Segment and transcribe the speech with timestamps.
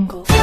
[0.00, 0.37] Ahora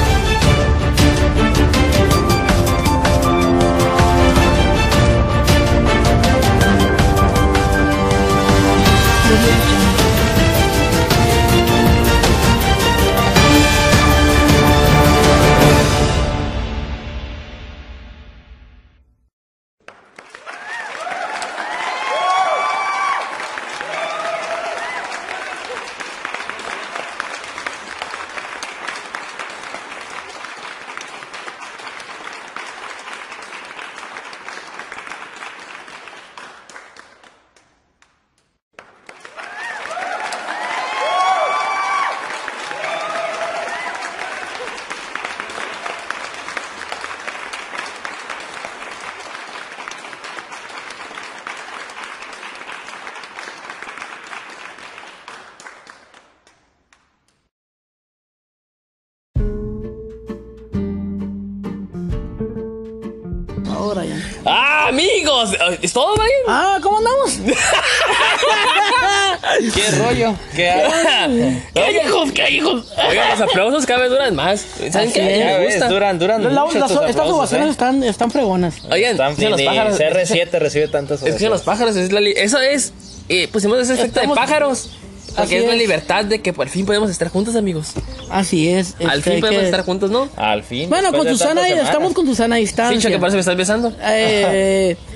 [74.61, 74.93] más.
[74.93, 75.21] ¿Saben Así qué?
[75.25, 75.87] Me Ya gusta.
[75.89, 77.71] duran, duran La- mucho las- estos estas aplausos, ovaciones ¿eh?
[77.71, 78.75] están, están fregonas.
[78.91, 79.97] Oigan, Están dicen los ni pájaros.
[79.99, 82.93] CR7 recibe tantas Es que los pájaros es la li- Eso es.
[83.29, 84.89] Eh, pusimos ese efecto Estamos- de pájaros.
[85.29, 85.79] Así Porque es la es.
[85.79, 87.87] libertad de que por fin podemos estar juntos, amigos.
[88.29, 88.95] Así es.
[89.01, 90.29] Al este, fin hay podemos que- estar juntos, ¿no?
[90.37, 90.87] Al fin.
[90.89, 91.89] Bueno, después con de Susana, tantas semanas.
[91.89, 93.09] estamos con Susana a distancia.
[93.09, 93.93] Que parece que me estás besando.
[94.01, 94.95] Eh,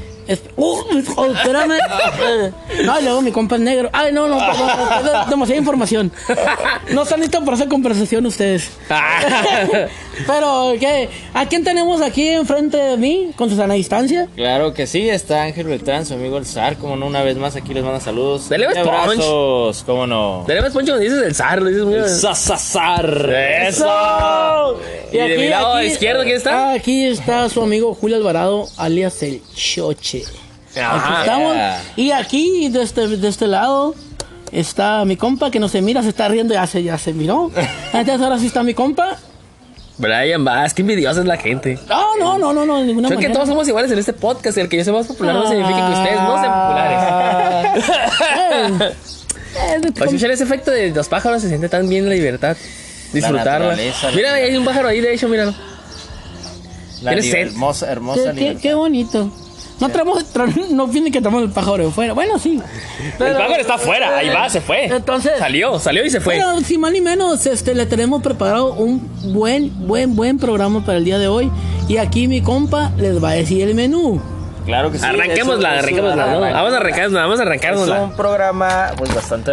[0.56, 1.78] uh, oh, espérame.
[2.86, 3.90] No, y luego mi compa es negro.
[3.92, 6.12] Ay, no, no, perdón, demasiada información.
[6.92, 8.70] No están listos para esa conversación ustedes.
[10.28, 11.10] Pero, ¿qué?
[11.34, 14.28] ¿A quién tenemos aquí enfrente de mí con Susana a distancia?
[14.36, 17.56] Claro que sí, está Ángel Beltrán, su amigo el zar, como no, una vez más
[17.56, 18.50] aquí les manda saludos.
[18.50, 20.46] Y abrazos, cómo no.
[20.48, 22.10] Dale más poncho cuando dices el zar, lo dices muy bien.
[22.10, 23.30] Sasazar.
[23.68, 24.80] ¡Eso!
[25.12, 26.72] Y, de mi lado izquierdo, ¿quién está?
[26.72, 30.19] Ah, Aquí está su amigo Julio Alvarado, alias el Choche.
[30.72, 31.20] Aquí Ajá.
[31.22, 31.56] estamos.
[31.96, 33.96] Y aquí, de este, de este lado,
[34.52, 37.52] está mi compa que no se mira, se está riendo, ya se, ya se miró.
[37.94, 39.18] Entonces ahora sí está mi compa.
[39.98, 41.78] Brian Bass, qué envidiosa es la gente.
[41.90, 43.34] No, no, no, no, no, de ninguna Creo que manera.
[43.34, 44.58] todos somos iguales en este podcast.
[44.58, 47.86] El que yo sea más popular no significa que ustedes no sean populares.
[49.56, 52.56] Eh, de- O escuchar ese efecto de los pájaros se siente tan bien la libertad.
[53.12, 53.76] Disfrutarla.
[53.76, 55.54] la Mira, hay un pájaro ahí, de hecho, míralo.
[57.02, 59.32] La hermosa, hermosa qué, qué, qué bonito.
[59.80, 62.14] No traemos, tra- no viene que traemos el pájaro fuera.
[62.14, 62.58] Bueno, sí.
[62.60, 64.86] El Pero- pájaro está afuera, ahí va, se fue.
[64.86, 66.36] Entonces- Salió, salió y se fue.
[66.36, 70.98] Pero sin más ni menos, este, le tenemos preparado un buen, buen, buen programa para
[70.98, 71.50] el día de hoy.
[71.88, 74.22] Y aquí mi compa les va a decir el menú.
[74.66, 75.06] Claro que sí.
[75.06, 76.40] arranquémosla, eso- eso- arranquémosla, ¿no?
[76.42, 78.02] Vamos a arrancarnos, vamos a Es arrancarnosla.
[78.04, 79.52] un programa pues bastante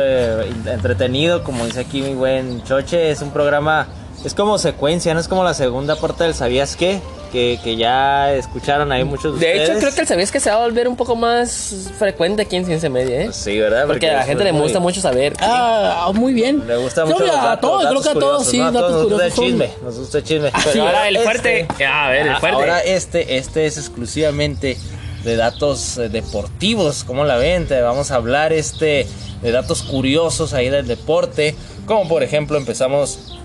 [0.71, 3.87] entretenido, como dice aquí mi buen Choche, es un programa,
[4.25, 7.01] es como secuencia, no es como la segunda parte del ¿Sabías qué?
[7.37, 10.49] Que, que ya escucharon ahí muchos de, De hecho, creo que el sabías que se
[10.49, 13.29] va a volver un poco más frecuente aquí en Ciencia Media, ¿eh?
[13.31, 13.87] Sí, ¿verdad?
[13.87, 15.35] Porque a la gente le muy- gusta mucho saber.
[15.41, 16.67] Ah, muy bien.
[16.67, 18.57] Le gusta mucho obvio, los a datos, todos, creo datos que a todos, curiosos, sí,
[18.59, 18.65] ¿no?
[18.65, 19.45] A datos todos nos gusta el curiosos.
[19.69, 20.51] chisme, nos gusta el chisme.
[20.57, 21.85] Sí, Pero ahora el este- fuerte.
[21.85, 22.57] A ver, el Ah, fuerte.
[22.57, 24.79] Ahora este, este es exclusivamente
[25.23, 27.67] de datos eh, deportivos, ¿cómo la ven?
[27.67, 29.07] Te vamos a hablar este
[29.43, 31.55] de datos curiosos ahí del deporte,
[31.85, 33.37] como por ejemplo empezamos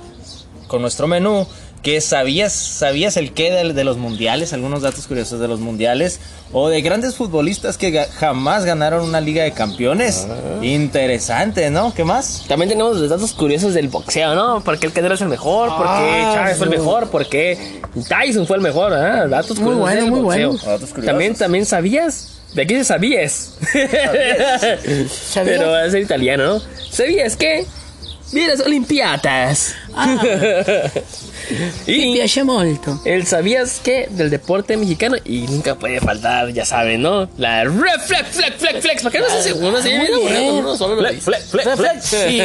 [0.67, 1.45] con nuestro menú,
[1.83, 6.19] que sabías, sabías el qué de, de los mundiales, algunos datos curiosos de los mundiales,
[6.53, 10.27] o de grandes futbolistas que ga- jamás ganaron una liga de campeones.
[10.29, 10.63] Ah.
[10.63, 11.91] Interesante, ¿no?
[11.93, 12.43] ¿Qué más?
[12.47, 14.63] También tenemos los datos curiosos del boxeo, ¿no?
[14.63, 15.69] ¿Por qué el Canelo es el mejor?
[15.69, 17.09] ¿Por qué Ah, Chávez fue el mejor?
[17.09, 17.57] ¿Por qué
[18.07, 18.93] Tyson fue el mejor?
[18.93, 19.27] ¿ah?
[19.27, 20.49] Datos Muy curiosos bueno, del muy boxeo.
[20.51, 20.63] bueno.
[20.63, 21.05] Datos curiosos.
[21.05, 22.27] También, también sabías.
[22.53, 23.53] De aquí se sabías.
[23.63, 25.57] ¿Sabías?
[25.57, 26.61] Pero va a ser italiano, ¿no?
[26.91, 27.65] ¿Sabías que?
[28.33, 29.73] Vi las Olimpiadas.
[29.95, 30.21] Ah.
[31.87, 32.99] Y piace molto.
[33.05, 37.29] el sabías que del deporte mexicano y nunca puede faltar, ya saben, ¿no?
[37.37, 39.03] La reflex, flex, flex, flex.
[39.03, 39.89] ¿Para qué no se hace uno así?
[40.51, 41.31] uno, solo lo Fle- dice.
[41.31, 42.41] fle- fle- fle- Sí,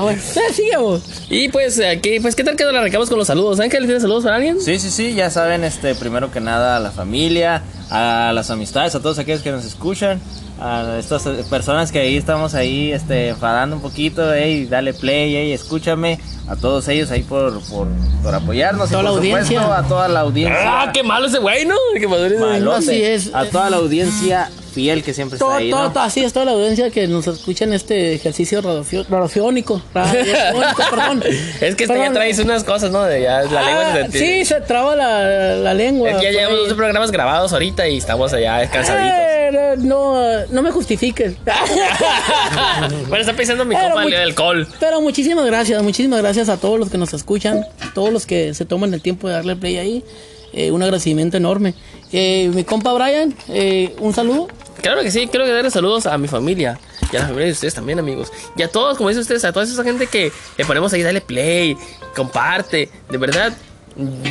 [0.00, 0.18] bueno.
[0.20, 1.02] Eh, sigue vos.
[1.28, 3.58] Y pues aquí, pues qué tal que nos arrancamos con los saludos.
[3.60, 4.60] Ángel, ¿tienes saludos para alguien?
[4.60, 8.94] Sí, sí, sí, ya saben, este, primero que nada a la familia, a las amistades,
[8.94, 10.20] a todos aquellos que nos escuchan,
[10.60, 15.52] a estas personas que ahí estamos ahí, este, enfadando un poquito, ey, dale play, ey,
[15.52, 17.88] escúchame, a todos ellos ahí por, por,
[18.22, 19.78] por apoyarnos, y Toda por la supuesto audiencia.
[19.78, 20.82] a toda la audiencia.
[20.82, 21.74] Ah, qué malo ese güey, ¿no?
[21.98, 23.30] Qué malote, Así es.
[23.34, 25.92] A toda la audiencia fiel que siempre Todo, está ahí, todo, ¿no?
[25.92, 29.82] todo, así es toda la audiencia que nos escucha en este ejercicio radiofónico.
[29.92, 31.22] Radiofónico, perdón.
[31.60, 32.12] Es que este ya Perdón.
[32.14, 33.02] traes unas cosas, ¿no?
[33.02, 36.10] De ya la lengua Ah, se Sí, se traba la, la lengua.
[36.10, 39.18] Es que ya llevamos dos programas grabados ahorita y estamos allá cansaditos.
[39.18, 41.34] Eh, no, no, no me justifiques.
[43.08, 44.66] bueno, está pensando mi muy- el alcohol.
[44.78, 47.64] Pero muchísimas gracias, muchísimas gracias a todos los que nos escuchan,
[47.94, 50.04] todos los que se toman el tiempo de darle play ahí.
[50.52, 51.74] Eh, un agradecimiento enorme.
[52.12, 54.48] Eh, mi compa Brian, eh, un saludo.
[54.82, 56.78] Claro que sí, quiero darle saludos a mi familia.
[57.12, 58.32] Y a la familia de ustedes también, amigos.
[58.56, 61.20] Y a todos, como dicen ustedes, a toda esa gente que le ponemos ahí, dale
[61.20, 61.76] play,
[62.16, 62.88] comparte.
[63.08, 63.52] De verdad,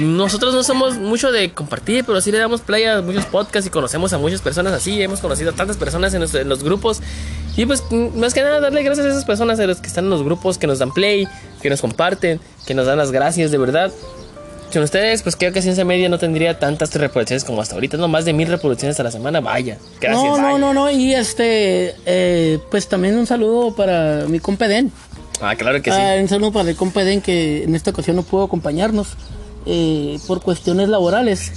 [0.01, 3.69] nosotros no somos mucho de compartir, pero sí le damos play a muchos podcasts y
[3.69, 5.01] conocemos a muchas personas así.
[5.01, 7.01] Hemos conocido a tantas personas en, nuestro- en los grupos.
[7.57, 7.83] Y pues,
[8.15, 10.57] más que nada, darle gracias a esas personas, a los que están en los grupos,
[10.57, 11.27] que nos dan play,
[11.61, 13.91] que nos comparten, que nos dan las gracias, de verdad.
[14.71, 18.07] Sin ustedes, pues creo que Ciencia Media no tendría tantas reproducciones como hasta ahorita, no
[18.07, 19.77] más de mil reproducciones a la semana, vaya.
[19.99, 20.23] Gracias.
[20.23, 20.91] no, no, no, no.
[20.91, 24.91] Y este, eh, pues también un saludo para mi compa Eden.
[25.41, 25.97] Ah, claro que sí.
[25.99, 29.07] Ah, un saludo para el compa Eden que en esta ocasión no pudo acompañarnos
[29.65, 31.51] eh, por cuestiones laborales.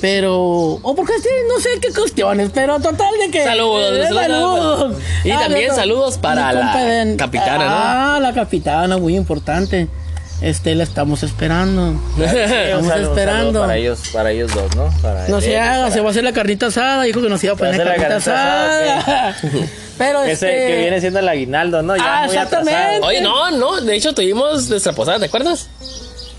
[0.00, 0.36] Pero,
[0.80, 3.42] o por cuestiones, no sé qué cuestiones, pero total de que.
[3.42, 4.96] Saludos, eh, saludos.
[5.24, 7.70] Y también no, saludos para la capitana, ¿no?
[7.74, 9.88] Ah, la capitana, muy importante.
[10.40, 12.00] Este, la estamos esperando.
[12.16, 13.60] Estamos saludo- esperando.
[13.62, 14.88] para ellos, para ellos dos, ¿no?
[15.02, 17.02] Para No se haga, para- se va a hacer la carnita asada.
[17.02, 19.36] Dijo que nos iba a Se va a poner la carnita asada.
[19.98, 20.46] Pero Ese este.
[20.68, 21.96] que viene siendo el aguinaldo, ¿no?
[21.96, 22.72] Ya Ah, muy exactamente.
[22.80, 23.06] atrasado.
[23.08, 25.68] Oye, no, no, de hecho tuvimos nuestra posada, ¿te acuerdas?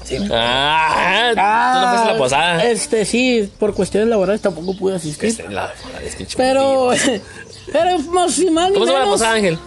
[0.10, 0.18] Sí.
[0.32, 1.32] Ah,
[1.74, 2.64] tú no fuiste a la posada.
[2.66, 5.30] Este, sí, por cuestiones laborales tampoco pude asistir.
[5.30, 6.90] Este, la- la- es que Pero,
[7.72, 9.58] pero más y más ¿Cómo se llama la posada, Ángel?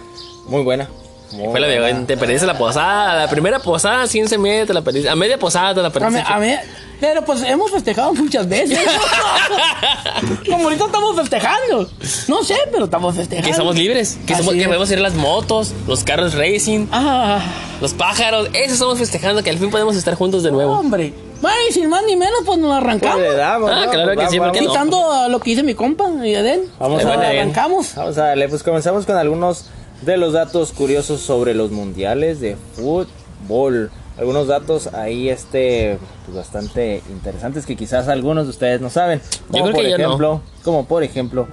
[0.47, 0.89] Muy buena.
[1.31, 2.05] Muy Fue la buena.
[2.05, 5.73] te perdiste la posada, la primera posada, 15 media te la perdiste, a media posada
[5.73, 6.19] te la A perdiste.
[6.19, 6.55] mí- a mí-
[6.99, 8.79] pero pues hemos festejado muchas veces.
[10.49, 11.89] Como ahorita estamos festejando.
[12.27, 13.49] No sé, pero estamos festejando.
[13.49, 17.41] que somos libres, que, somos, podemos ir a las motos, los carros racing, Ah,
[17.81, 20.73] los pájaros, eso estamos festejando, que al fin podemos estar juntos de nuevo.
[20.73, 21.13] hombre.
[21.41, 23.17] Bueno, y sin más ni menos, pues nos arrancamos.
[23.17, 23.91] Pues le damos, Ah, ¿no?
[23.91, 24.71] claro Pues que sí, vamos, ¿por qué no?
[24.71, 26.61] Quitando a lo que dice mi compa y Eden.
[26.79, 27.95] Vamos a arrancamos.
[27.95, 29.65] Vamos a darle, pues comenzamos con algunos
[30.03, 33.91] de los datos curiosos sobre los mundiales de fútbol.
[34.17, 39.21] Algunos datos ahí este pues, bastante interesantes que quizás algunos de ustedes no saben.
[39.49, 40.03] Como creo por que yo no.
[40.05, 41.47] ejemplo, como por ejemplo,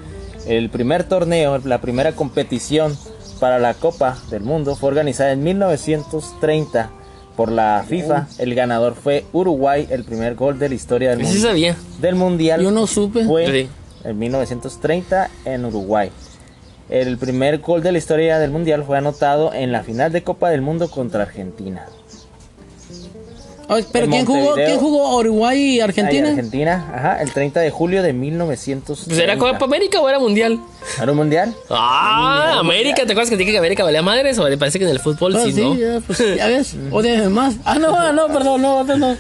[0.47, 2.97] el primer torneo, la primera competición
[3.41, 6.91] para la Copa del Mundo fue organizada en 1930
[7.37, 8.27] por la FIFA.
[8.39, 11.77] El ganador fue Uruguay, el primer gol de la historia del Sí mundo sabía.
[12.01, 13.25] del mundial Yo no supe.
[13.25, 13.69] fue Sí.
[14.05, 16.11] en 1930 en Uruguay.
[16.91, 20.51] El primer gol de la historia del mundial fue anotado en la final de Copa
[20.51, 21.87] del Mundo contra Argentina.
[23.73, 24.55] Ay, pero ¿quién jugó.
[24.55, 26.29] ¿quién jugó Uruguay y Ahí, Argentina?
[26.31, 29.05] Argentina, ajá, el 30 de julio de 1930.
[29.09, 30.59] Pues era Copa América o era Mundial.
[31.01, 31.55] ¿Era un mundial?
[31.69, 34.39] Ah, América, ¿te acuerdas que dije que América valía madres?
[34.39, 35.75] O me parece que en el fútbol Ah, sí, sí, ¿no?
[35.77, 36.75] ya, pues, ya ves.
[36.91, 37.57] O de más.
[37.65, 39.17] Ah, no, ah, no, perdón, no, no, no.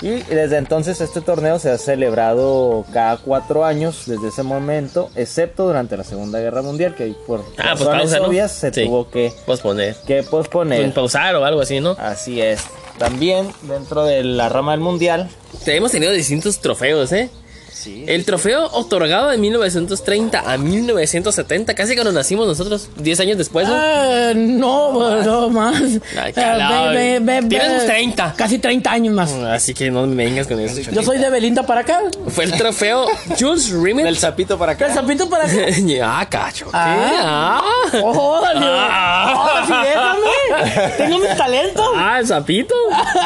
[0.00, 5.66] Y desde entonces este torneo se ha celebrado cada cuatro años desde ese momento, excepto
[5.66, 8.24] durante la Segunda Guerra Mundial, que por Ah, pues razones pausa, ¿no?
[8.28, 8.84] obvias se Sí.
[8.86, 9.94] tuvo que, Posponer.
[10.06, 10.92] que posponer.
[10.92, 11.94] Pausar o algo así, ¿no?
[12.00, 12.64] Así es.
[12.98, 15.30] También dentro de la rama del mundial.
[15.66, 17.30] Hemos tenido distintos trofeos, ¿eh?
[17.76, 18.04] Sí.
[18.08, 23.74] El trofeo otorgado de 1930 a 1970, casi cuando nacimos nosotros, 10 años después, ¿no?
[23.76, 25.82] Ah, no, no más.
[26.20, 28.34] Ay, Ah, ve- ve- ve- tienes ve- 30.
[28.36, 29.30] Casi 30 años más.
[29.32, 30.90] Así que no me vengas con eso.
[30.90, 32.00] Yo soy de Belinda para acá.
[32.28, 33.06] Fue el trofeo
[33.38, 34.04] Jules Rimet.
[34.06, 34.86] Del sapito para acá.
[34.86, 35.54] El zapito para acá.
[36.02, 36.64] ah, cacho.
[36.66, 36.70] ¿qué?
[36.74, 37.60] Ah.
[37.62, 38.00] Ah.
[38.02, 38.66] ¡Órale!
[38.68, 39.34] Ah.
[39.36, 40.90] ¡Oh, sí, déjame!
[40.96, 41.86] ¡Tengo mis talentos!
[41.94, 42.74] Ah, el sapito.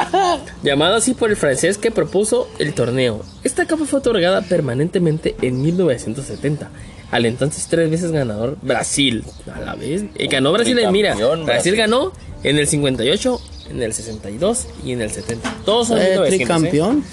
[0.63, 3.23] Llamado así por el francés que propuso el torneo.
[3.45, 6.71] Esta copa fue otorgada permanentemente en 1970
[7.11, 9.25] al entonces tres veces ganador Brasil.
[9.53, 10.05] A la vez.
[10.17, 11.15] Y ganó Brasil en mira.
[11.17, 11.77] Brasil Brasil.
[11.77, 12.13] ganó
[12.45, 15.57] en el 58, en el 62 y en el 70.
[15.65, 16.37] Todos son Eh, 1900, ¿eh?
[16.37, 17.05] tricampeón.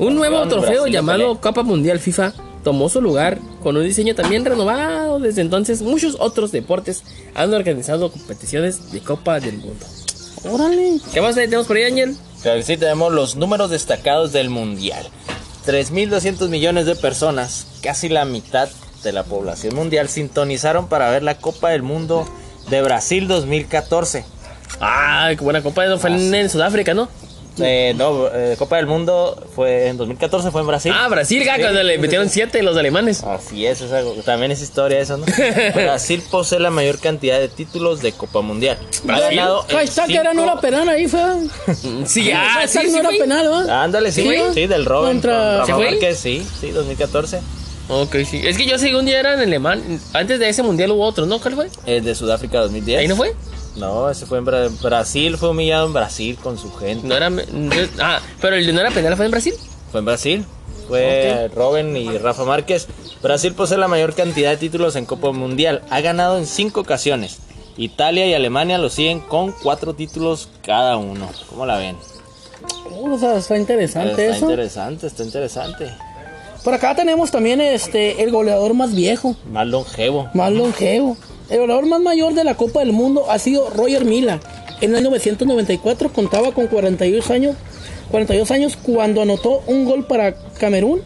[0.00, 1.40] Un nuevo trofeo Brasil, llamado.
[1.40, 2.32] Copa Mundial FIFA
[2.64, 5.20] tomó su lugar con un diseño también renovado.
[5.20, 7.02] Desde entonces, muchos otros deportes
[7.34, 9.86] han organizado competiciones de Copa del Mundo.
[10.50, 10.98] Órale.
[11.12, 11.92] ¿Qué más tenemos por ahí?
[12.42, 15.06] Claro que sí, tenemos los números destacados del mundial.
[15.66, 18.68] 3.200 millones de personas, casi la mitad
[19.02, 22.28] de la población mundial, sintonizaron para ver la Copa del Mundo
[22.68, 24.24] de Brasil 2014.
[24.80, 25.84] Ah, qué buena copa.
[25.84, 27.08] Eso fue en, en Sudáfrica, ¿no?
[27.60, 30.92] Eh, no, eh, Copa del Mundo fue en 2014, fue en Brasil.
[30.94, 32.34] Ah, Brasil, Sí, cuando le metieron sí.
[32.34, 33.22] siete los alemanes.
[33.22, 35.24] Así es, es algo- también es historia eso, ¿no?
[35.74, 38.76] Brasil posee la mayor cantidad de títulos de Copa Mundial.
[39.02, 39.36] Ha ¿Brasil?
[39.36, 41.20] ganado en Ahí está, que era no cinco- era penal ahí, fue.
[42.06, 43.82] Sí, ah, sí, no era penal, ¿va?
[43.84, 44.38] Ándale, sí, Sí, güey.
[44.38, 44.52] ¿no?
[44.54, 45.12] Sí, del Robin.
[45.12, 45.90] Contra- con ¿Sí Rafa fue?
[45.92, 47.40] Márquez, sí, sí, 2014.
[47.88, 48.40] Ok, sí.
[48.42, 50.00] Es que yo según ya era en alemán.
[50.14, 51.38] Antes de ese mundial hubo otro, ¿no?
[51.38, 51.68] ¿Cuál fue?
[51.84, 52.98] El de Sudáfrica 2010.
[53.00, 53.34] ¿Ahí no fue?
[53.76, 57.06] No, ese fue en Bra- Brasil, fue humillado en Brasil con su gente.
[57.06, 57.30] No era.
[58.00, 59.54] Ah, pero el de no era penal fue en Brasil.
[59.90, 60.44] Fue en Brasil.
[60.88, 62.86] Fue Robin y Rafa Márquez.
[63.22, 65.82] Brasil posee la mayor cantidad de títulos en Copa Mundial.
[65.90, 67.38] Ha ganado en cinco ocasiones.
[67.76, 71.28] Italia y Alemania lo siguen con cuatro títulos cada uno.
[71.48, 71.96] ¿Cómo la ven?
[72.92, 74.44] Oh, o sea, está interesante está eso.
[74.50, 75.90] interesante, está interesante.
[76.62, 80.28] Por acá tenemos también este el goleador más viejo, Más longevo.
[80.34, 81.16] más longevo.
[81.50, 84.40] El goleador más mayor de la Copa del Mundo ha sido Roger Mila.
[84.80, 87.56] En 1994 contaba con 42 años,
[88.10, 91.02] 42 años cuando anotó un gol para Camerún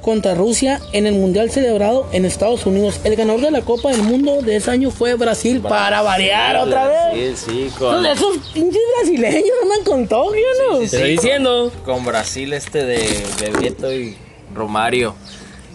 [0.00, 3.00] contra Rusia en el Mundial celebrado en Estados Unidos.
[3.04, 6.88] El ganador de la Copa del Mundo de ese año fue Brasil, para variar otra
[7.12, 7.38] vez.
[7.38, 10.78] Sí, sí, con, Esos pinches brasileños andan con todo, ¿no?
[10.78, 11.72] Sí, sí, Te estoy diciendo.
[11.84, 14.16] con Brasil este de Bebeto y
[14.54, 15.14] Romario.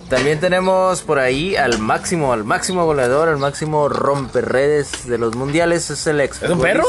[0.10, 5.90] También tenemos por ahí al máximo, al máximo goleador, al máximo romperredes de los mundiales.
[5.90, 6.84] Es el ex un perro?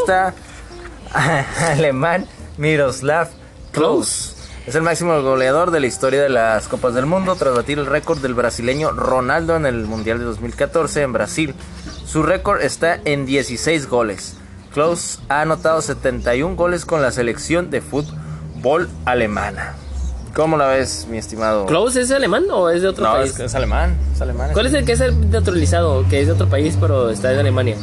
[1.60, 2.26] alemán
[2.58, 3.28] Miroslav
[3.72, 4.34] Klose.
[4.66, 7.86] Es el máximo goleador de la historia de las Copas del Mundo tras batir el
[7.86, 11.54] récord del brasileño Ronaldo en el Mundial de 2014 en Brasil.
[12.04, 14.36] Su récord está en 16 goles.
[14.74, 19.76] Klose ha anotado 71 goles con la selección de fútbol alemana.
[20.36, 21.64] ¿Cómo la ves, mi estimado?
[21.66, 23.32] ¿Close es alemán o es de otro No, país?
[23.32, 23.96] es, es alemán.
[24.14, 24.50] Es alemán.
[24.52, 26.04] ¿Cuál es el que es el naturalizado?
[26.10, 27.76] Que es de otro país, pero está en Alemania.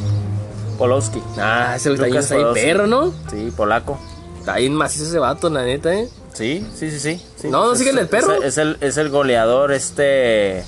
[0.77, 1.21] Polowski.
[1.37, 2.05] Ah, ese está
[2.35, 3.11] ahí, perro, ¿no?
[3.31, 3.97] Sí, polaco.
[4.39, 6.07] Está ahí macizo ese vato, la neta, ¿eh?
[6.33, 7.21] Sí, sí, sí, sí.
[7.37, 7.47] sí.
[7.49, 8.33] No, ¿no siguen el perro?
[8.35, 10.63] Es, es el, es el goleador este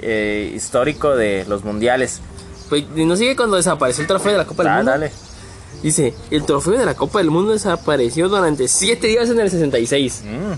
[0.00, 2.20] eh, histórico de los mundiales.
[2.68, 4.90] Pues, y no sigue cuando desapareció el trofeo de la Copa del Ah, Mundo.
[4.92, 5.10] dale.
[5.82, 10.22] Dice, el trofeo de la Copa del Mundo desapareció durante 7 días en el 66.
[10.24, 10.52] Mm,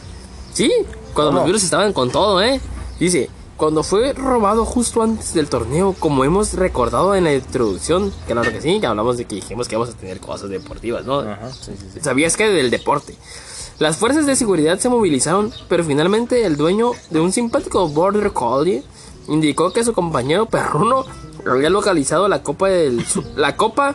[0.58, 0.72] Sí,
[1.14, 2.60] cuando los virus estaban con todo, ¿eh?
[2.98, 8.50] Dice, cuando fue robado justo antes del torneo, como hemos recordado en la introducción, claro
[8.50, 11.20] que sí, que hablamos de que dijimos que íbamos a tener cosas deportivas, ¿no?
[11.20, 12.00] Ajá, sí, sí, sí.
[12.02, 13.14] ¿Sabías que del deporte?
[13.78, 18.82] Las fuerzas de seguridad se movilizaron, pero finalmente el dueño de un simpático Border Collie
[19.28, 21.04] indicó que su compañero perruno
[21.48, 23.94] había localizado la copa del su- la copa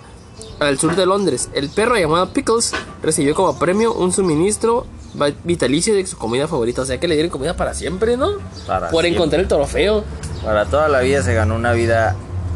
[0.61, 1.49] al sur de Londres.
[1.53, 4.85] El perro llamado Pickles recibió como premio un suministro
[5.43, 8.37] vitalicio de su comida favorita, o sea que le dieron comida para siempre, ¿no?
[8.67, 9.09] Para Por siempre.
[9.09, 10.03] encontrar el trofeo.
[10.43, 12.15] Para toda la vida se ganó una vida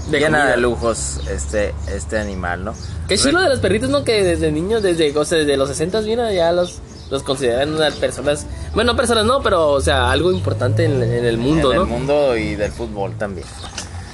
[0.09, 0.55] De llena comida.
[0.55, 2.73] de lujos este, este animal, ¿no?
[3.07, 4.03] Qué chido de los perritos, ¿no?
[4.03, 7.93] Que desde niños, desde, o sea, desde los 60 mira, ya los, los consideran unas
[7.95, 11.77] personas, bueno, no personas no, pero, o sea, algo importante en, en el mundo, en
[11.77, 11.83] ¿no?
[11.83, 13.47] el mundo y del fútbol también.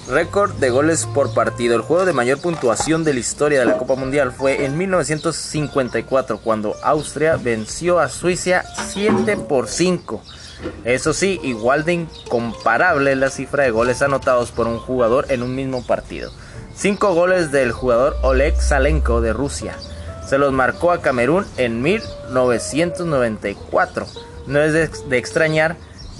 [0.07, 1.75] Récord de goles por partido.
[1.75, 6.39] El juego de mayor puntuación de la historia de la Copa Mundial fue en 1954
[6.39, 10.21] cuando Austria venció a Suiza 7 por 5.
[10.83, 15.55] Eso sí, igual de incomparable la cifra de goles anotados por un jugador en un
[15.55, 16.33] mismo partido.
[16.75, 19.77] 5 goles del jugador Oleg Salenko de Rusia.
[20.27, 24.05] Se los marcó a Camerún en 1994.
[24.47, 24.73] No es
[25.07, 25.77] de extrañar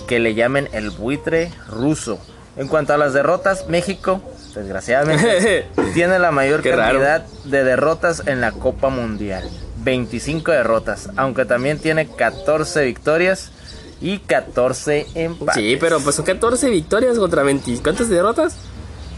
[0.07, 2.17] que le llamen el buitre ruso.
[2.55, 4.21] En cuanto a las derrotas, México,
[4.53, 6.99] desgraciadamente, tiene la mayor Qué raro.
[6.99, 9.49] cantidad de derrotas en la Copa Mundial.
[9.83, 13.51] 25 derrotas, aunque también tiene 14 victorias
[13.99, 15.55] y 14 empates.
[15.61, 17.79] Sí, pero pues son 14 victorias contra 20.
[17.81, 18.55] ¿Cuántas derrotas?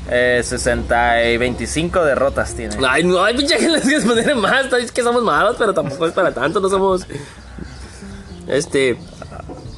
[0.10, 2.76] Eh, 60 y 25 derrotas tiene.
[2.88, 4.72] Ay, no, ay, pinche que les poner más.
[4.74, 7.06] Es que somos malos, pero tampoco es para tanto, no somos.
[8.48, 8.98] Este.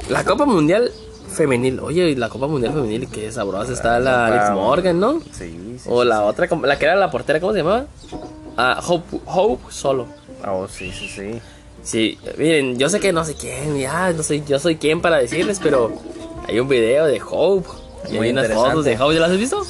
[0.10, 0.92] La Copa Mundial
[1.38, 1.79] Femenil.
[1.79, 5.20] Oye, la Copa Mundial Femenil, qué sabrosa está la Copa- Alex Morgan, ¿no?
[5.32, 5.89] Sí, sí.
[5.89, 7.86] O la otra, como- la que era la portera, ¿cómo se llamaba?
[8.58, 10.08] Ah, Hope, Hope Solo.
[10.46, 11.39] Oh, sí, sí, sí.
[11.84, 15.17] Sí, miren, yo sé que no sé quién, ya, no sé, yo soy quién para
[15.20, 15.94] decirles, pero
[16.48, 17.70] hay un video de Hope.
[18.10, 18.70] Y Muy hay unas interesante.
[18.72, 19.65] fotos de Hope, ¿ya las has visto?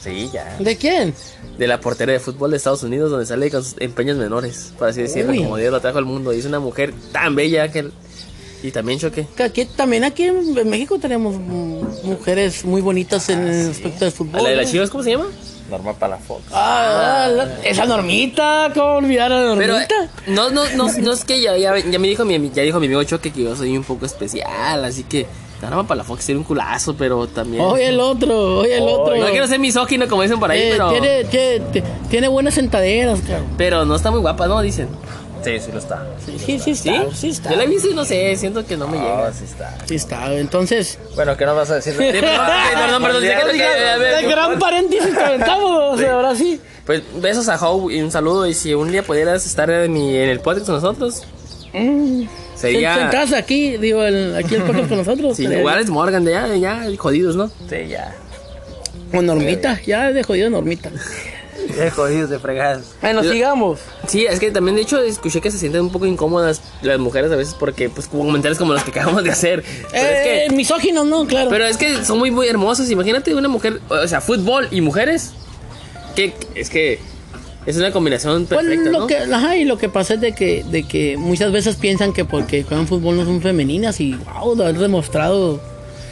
[0.00, 0.56] Sí, ya.
[0.58, 1.14] ¿De quién?
[1.58, 4.88] De la portera de fútbol de Estados Unidos, donde sale con sus empeños menores, por
[4.88, 5.38] así decirlo, Uy.
[5.38, 6.32] como Dios lo trajo al mundo.
[6.32, 7.90] Y es una mujer tan bella que.
[8.64, 9.26] Y también choque.
[9.36, 11.36] Que aquí, también aquí en México tenemos
[12.02, 14.42] mujeres muy bonitas en el aspecto del fútbol.
[14.42, 15.26] ¿La de las chivas, cómo se llama?
[15.70, 16.42] Norma Palafox.
[16.52, 19.94] Ah, la- esa normita, ¿cómo olvidar a la Pero normita?
[20.04, 22.80] eh, no, no, no, no es que ya, ya, ya me dijo mi, ya dijo
[22.80, 25.26] mi amigo Choque que yo soy un poco especial, así que
[25.60, 27.62] Caramba, para la Fox tiene un culazo, pero también.
[27.64, 29.16] Oye el otro, oye el otro.
[29.16, 30.90] no quiero ser misógino como dicen por ahí, Eh, pero.
[30.90, 33.46] tiene, tiene, ti- tiene buenas sentaderas, cabrón.
[33.56, 34.60] Pero no está muy guapa, ¿no?
[34.60, 34.88] Dicen.
[35.44, 36.06] Sí, sí lo está.
[36.24, 36.88] Sí, sí, sí ¿Sí?
[36.88, 37.50] está, sí está.
[37.50, 39.32] Yo la he visto y no sé, siento que no me No, llega.
[39.32, 39.76] sí está.
[39.86, 40.98] Sí está, entonces...
[41.14, 41.94] Bueno, ¿qué nos vas a decir?
[41.98, 43.02] Sí, perdón,
[44.30, 46.60] gran paréntesis que aventamos, ahora sí.
[46.86, 48.46] Pues besos a Hope y un saludo.
[48.46, 51.22] Y si un día pudieras estar en, mi, en el podcast con nosotros,
[51.72, 52.26] Mm.
[52.54, 52.94] sería.
[52.94, 55.36] Sentadas aquí, digo, aquí el podcast con nosotros.
[55.36, 57.48] Sí, igual es Morgan, de ya, ya, jodidos, ¿no?
[57.68, 58.14] Sí, ya.
[59.12, 60.90] O Normita, ya de jodido Normita.
[61.74, 62.94] Qué jodidos de fregadas.
[63.00, 63.80] Bueno, sigamos.
[64.06, 67.30] Sí, es que también de hecho escuché que se sienten un poco incómodas las mujeres
[67.32, 69.64] a veces porque pues comentarios como los que acabamos de hacer.
[69.90, 71.48] Pero es Eh, que misóginos, no, claro.
[71.50, 72.90] pero es que son muy muy hermosas.
[72.90, 75.32] Imagínate una mujer, o sea, fútbol y mujeres.
[76.14, 77.00] Que es que
[77.66, 79.06] es una combinación Pues perfecta, lo ¿no?
[79.06, 82.24] que, ajá, y lo que pasa es de que, de que muchas veces piensan que
[82.24, 85.60] porque juegan fútbol no son femeninas y wow, de haber demostrado,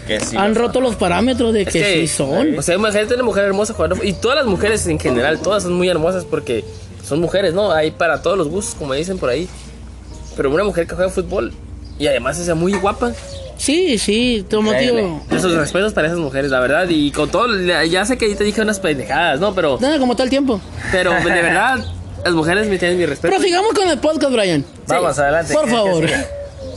[0.07, 0.37] Que sí.
[0.37, 2.59] han roto los parámetros de Es que, sí son.
[2.59, 4.03] O sea, imagínate una mujer hermosa jugando.
[4.03, 6.65] Y todas las mujeres en general, todas son muy hermosas porque
[7.05, 7.71] son mujeres, ¿no?
[7.73, 9.49] Hay para todos los gustos, como dicen por ahí.
[10.37, 11.53] Pero una mujer que juega fútbol
[11.99, 13.13] y además es muy guapa.
[13.59, 14.71] Sí, sí, motivo.
[14.73, 15.09] Increíble.
[15.31, 16.89] Esos respetos para esas mujeres, la verdad.
[16.89, 17.47] Y con todo,
[17.85, 19.55] ya sé que ahí te dije unas pendejadas, ¿no?
[19.55, 20.61] Pero, Nada, como todo el tiempo.
[20.91, 21.79] pero de verdad,
[22.25, 23.33] las mujeres me tienen mi respeto.
[23.33, 24.65] Pero sigamos con el podcast, Brian.
[24.89, 25.53] Vamos, adelante.
[25.55, 26.05] Por ¿qué- qué favor.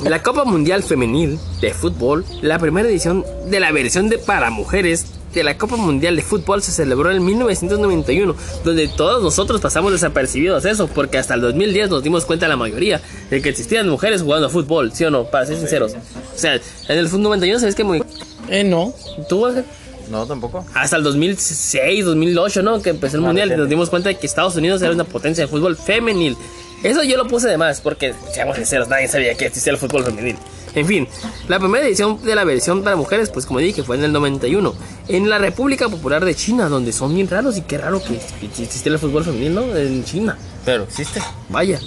[0.06, 5.08] La Copa Mundial Femenil de Fútbol, la primera edición de la versión de para mujeres
[5.34, 10.64] de la Copa Mundial de Fútbol se celebró en 1991, donde todos nosotros pasamos desapercibidos
[10.66, 14.48] eso, porque hasta el 2010 nos dimos cuenta la mayoría de que existían mujeres jugando
[14.48, 15.26] fútbol, ¿sí o no?
[15.26, 15.94] Para ser sinceros.
[15.94, 18.04] O sea, en el 91 sabes que muy...
[18.48, 18.94] Eh, no.
[19.28, 19.66] ¿Tú, Ángel?
[20.12, 20.64] No, tampoco.
[20.76, 22.80] hasta el 2006, 2008, ¿no?
[22.80, 25.46] Que empezó el mundial y nos dimos cuenta de que Estados Unidos era una potencia
[25.46, 26.38] de fútbol femenil.
[26.86, 30.04] Eso yo lo puse de más porque, seamos sinceros, nadie sabía que existía el fútbol
[30.04, 30.38] femenil.
[30.76, 31.08] En fin,
[31.48, 34.72] la primera edición de la versión para mujeres, pues como dije, fue en el 91,
[35.08, 38.94] en la República Popular de China, donde son bien raros y qué raro que existiera
[38.94, 39.76] el fútbol femenil, ¿no?
[39.76, 40.38] En China.
[40.64, 41.22] Pero existe.
[41.50, 41.80] Vaya.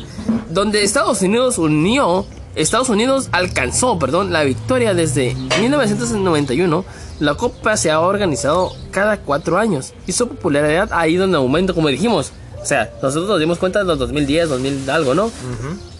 [0.50, 2.26] Donde Estados Unidos unió,
[2.56, 6.84] Estados Unidos alcanzó, perdón, la victoria desde 1991.
[7.20, 11.72] La Copa se ha organizado cada cuatro años y su popularidad ha ido en aumento,
[11.72, 12.32] como dijimos.
[12.68, 15.30] O sea, nosotros nos dimos cuenta en los 2010, 2000 algo, ¿no?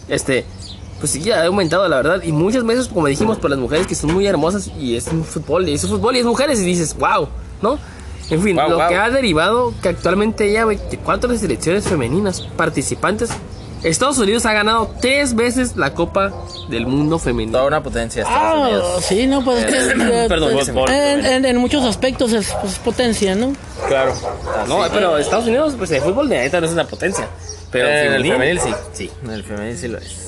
[0.06, 0.44] Este,
[1.00, 2.22] pues sí, ha aumentado la verdad.
[2.22, 5.24] Y muchas veces, como dijimos, por las mujeres que son muy hermosas y es un
[5.24, 7.26] fútbol, y es un fútbol y es mujeres y dices, wow,
[7.62, 7.78] ¿no?
[8.28, 8.88] En fin, Guau, lo guau.
[8.90, 13.30] que ha derivado que actualmente haya 24 selecciones femeninas participantes.
[13.84, 16.32] Estados Unidos ha ganado tres veces la Copa
[16.68, 17.58] del Mundo femenino.
[17.58, 19.04] Toda una potencia Estados Ah, Unidos.
[19.04, 22.52] sí, no, pues es que, eh, Perdón, pues, fútbol, en, en- en muchos aspectos es,
[22.60, 23.52] pues, potencia, ¿no?
[23.86, 24.12] Claro.
[24.66, 27.28] No, pero Estados Unidos, pues el fútbol de neta no es una potencia.
[27.70, 28.74] Pero Eh, el femenil, femenil sí.
[28.92, 29.10] Sí.
[29.30, 30.26] El femenil sí lo es.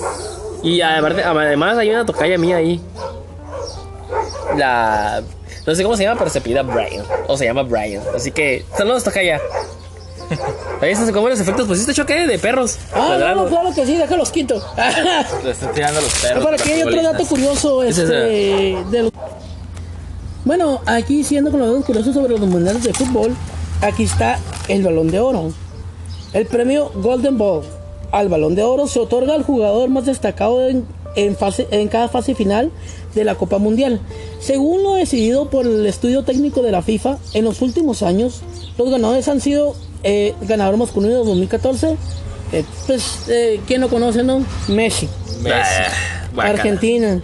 [0.62, 2.80] Y aparte- además hay una tocaya mía ahí.
[4.56, 5.22] La.
[5.66, 7.04] No sé cómo se llama, pero se pida Brian.
[7.28, 8.02] O se llama Brian.
[8.14, 9.40] Así que, saludos, tocaya.
[10.80, 11.66] Ahí están como los efectos.
[11.66, 12.78] Pues este choque de perros.
[12.94, 14.62] Ah, no, no, claro que sí, déjalos quito.
[15.44, 16.44] Le están tirando los perros.
[16.44, 19.12] Para aquí hay otro dato curioso, este, de los-
[20.44, 23.34] Bueno, aquí siguiendo con los datos curiosos sobre los mundiales de fútbol,
[23.82, 24.38] aquí está
[24.68, 25.52] el Balón de Oro.
[26.32, 27.62] El premio Golden Ball
[28.12, 32.08] al Balón de Oro se otorga al jugador más destacado en, en fase, en cada
[32.08, 32.70] fase final
[33.14, 34.00] de la Copa Mundial.
[34.40, 38.40] Según lo decidido por el estudio técnico de la FIFA, en los últimos años,
[38.78, 41.96] los ganadores han sido eh, ganador masculino de 2014.
[42.52, 44.44] eh, pues, eh, ¿quién lo conoce, no?
[44.68, 45.08] Messi.
[45.42, 45.82] Messi.
[46.34, 46.54] Guácala.
[46.58, 47.20] Argentina.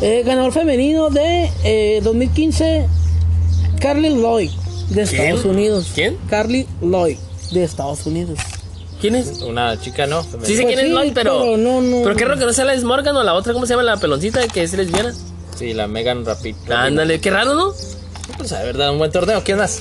[0.00, 2.86] Eh, ganador femenino de eh, 2015,
[3.80, 4.50] Carly Lloyd,
[4.88, 5.20] de ¿Quién?
[5.22, 5.90] Estados Unidos.
[5.94, 6.16] ¿Quién?
[6.28, 7.18] Carly Lloyd,
[7.52, 8.38] de Estados Unidos.
[9.00, 9.42] ¿Quién es?
[9.42, 10.22] Una chica, ¿no?
[10.22, 11.40] Sí sé Pues quién es sí, Lloyd, pero.
[11.40, 12.02] pero no, no.
[12.04, 13.96] Pero qué raro que no sea la Morgan o la otra, ¿cómo se llama la
[13.96, 15.12] peloncita que es lesbiana?
[15.56, 16.54] Sí, la Megan Rapid.
[16.70, 17.72] Ándale, qué raro, ¿no?
[18.38, 19.42] Pues a ver, da un buen torneo.
[19.44, 19.80] ¿Quién más?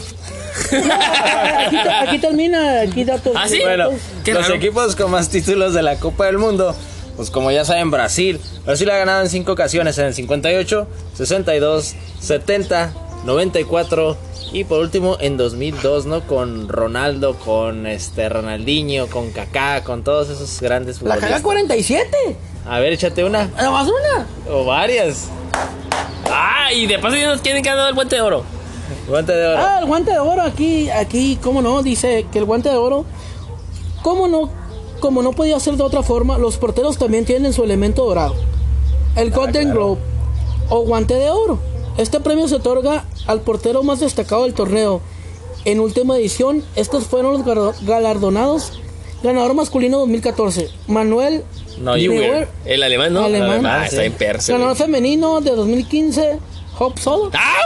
[0.78, 3.34] Aquí, te- aquí termina, aquí datos.
[3.36, 3.60] ¿Ah, sí?
[3.62, 3.90] Bueno,
[4.24, 4.56] Qué los raro.
[4.56, 6.76] equipos con más títulos de la Copa del Mundo,
[7.16, 8.40] pues como ya saben, Brasil.
[8.66, 12.94] Brasil ha ganado en cinco ocasiones, en el 58, 62, 70,
[13.26, 14.18] 94
[14.54, 16.22] y por último en 2002, ¿no?
[16.28, 21.42] Con Ronaldo, con este Ronaldinho, con Kaká, con todos esos grandes La caga futbolistas.
[21.42, 22.18] 47.
[22.68, 24.28] A ver, échate una Nada más una.
[24.54, 25.30] o varias.
[26.30, 28.44] Ah, y de paso ya nos quieren ganar el guante de oro.
[29.12, 29.58] Guante de oro.
[29.60, 33.06] Ah, el guante de oro aquí, aquí, cómo no, dice que el guante de oro,
[34.02, 34.50] cómo no,
[35.02, 38.36] como no podía ser de otra forma, los porteros también tienen su elemento dorado.
[39.18, 40.00] El Golden Globe
[40.70, 41.60] o guante de oro.
[41.98, 45.02] Este premio se otorga al portero más destacado del torneo.
[45.66, 48.80] En última edición, estos fueron los galardonados.
[49.22, 51.44] Ganador masculino 2014, Manuel
[51.80, 52.10] Neuer.
[52.10, 52.48] Neuer.
[52.66, 53.26] El alemán, ¿no?
[53.26, 53.50] Alemán.
[53.50, 54.08] Ah, Alemán, está sí.
[54.08, 54.54] en persa.
[54.54, 56.40] Ganador femenino de 2015,
[56.84, 57.30] Hope Solo.
[57.34, 57.58] ¡Ah!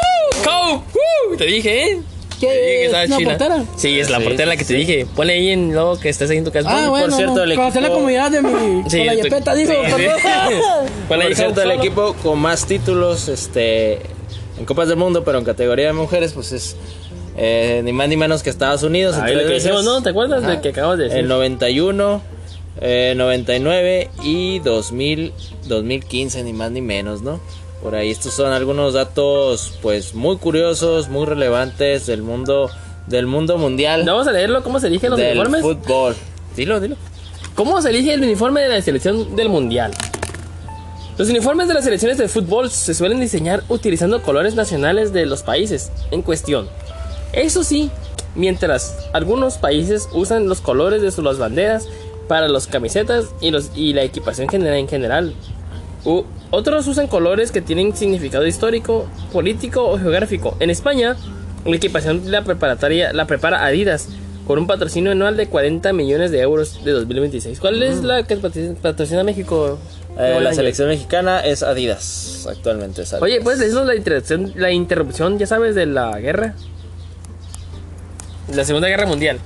[1.32, 1.38] ¡Uh!
[1.38, 2.02] Te dije, ¿eh?
[2.40, 3.30] ¿Qué Te dije que china.
[3.30, 3.64] portera?
[3.78, 5.08] Sí, es la Sí, portera la que te dije.
[5.16, 6.70] Ponle ahí en luego que estés ahí en tu casa.
[6.70, 8.84] Ah, bueno, cierto, el conocer la equipo- comunidad de mi...
[8.90, 9.80] Sí, con la yepeta, digo, sí.
[11.08, 11.82] Ponle ahí Por cierto, el solo.
[11.82, 14.02] equipo con más títulos este,
[14.60, 16.76] en Copas del Mundo, pero en categoría de mujeres, pues es
[17.38, 19.16] eh, ni más ni menos que Estados Unidos.
[19.16, 19.64] Ahí lo que veces.
[19.64, 20.02] dijimos, ¿no?
[20.04, 21.20] ¿Te acuerdas de que acabas de decir?
[21.20, 22.22] El 91,
[22.82, 25.32] eh, 99 y 2000,
[25.68, 27.40] 2015, ni más ni menos, ¿no?
[27.86, 32.72] Por ahí estos son algunos datos pues muy curiosos, muy relevantes del mundo
[33.06, 35.62] del mundo mundial Vamos a leerlo, ¿cómo se eligen los del uniformes?
[35.62, 36.16] fútbol.
[36.56, 36.96] Dilo, dilo.
[37.54, 39.92] ¿Cómo se elige el uniforme de la selección del mundial?
[41.20, 45.44] Los uniformes de las selecciones de fútbol se suelen diseñar utilizando colores nacionales de los
[45.44, 46.68] países en cuestión.
[47.34, 47.92] Eso sí,
[48.34, 51.88] mientras algunos países usan los colores de sus banderas
[52.28, 55.36] para las camisetas y, los, y la equipación general en general.
[56.06, 60.56] U- otros usan colores que tienen significado histórico, político o geográfico.
[60.60, 61.16] En España,
[61.66, 64.08] la equipación la preparatoria la prepara Adidas
[64.46, 67.60] con un patrocinio anual de 40 millones de euros de 2026.
[67.60, 69.80] ¿Cuál es la que patrocina- México?
[70.18, 70.56] Eh, la año.
[70.56, 72.46] selección mexicana es Adidas.
[72.50, 73.24] Actualmente es Adidas.
[73.24, 76.54] Oye, ¿puedes decirnos la interrupción, la interrupción, ya sabes, de la guerra?
[78.54, 79.40] La Segunda Guerra Mundial.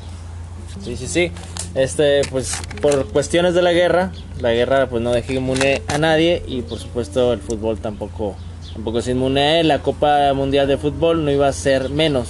[0.84, 1.32] Sí, sí, sí.
[1.76, 6.42] Este, pues por cuestiones de la guerra, la guerra pues no deja inmune a nadie
[6.48, 8.36] y por supuesto el fútbol tampoco,
[8.74, 9.68] tampoco es inmune a él.
[9.68, 12.30] La Copa Mundial de Fútbol no iba a ser menos.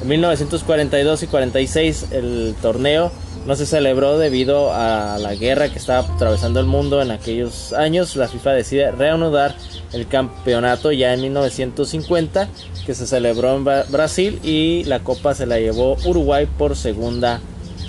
[0.00, 3.12] En 1942 y 46 el torneo
[3.46, 8.16] no se celebró debido a la guerra que estaba atravesando el mundo en aquellos años.
[8.16, 9.54] La FIFA decide reanudar
[9.92, 12.48] el campeonato ya en 1950
[12.86, 17.40] que se celebró en Bra- Brasil y la copa se la llevó Uruguay por segunda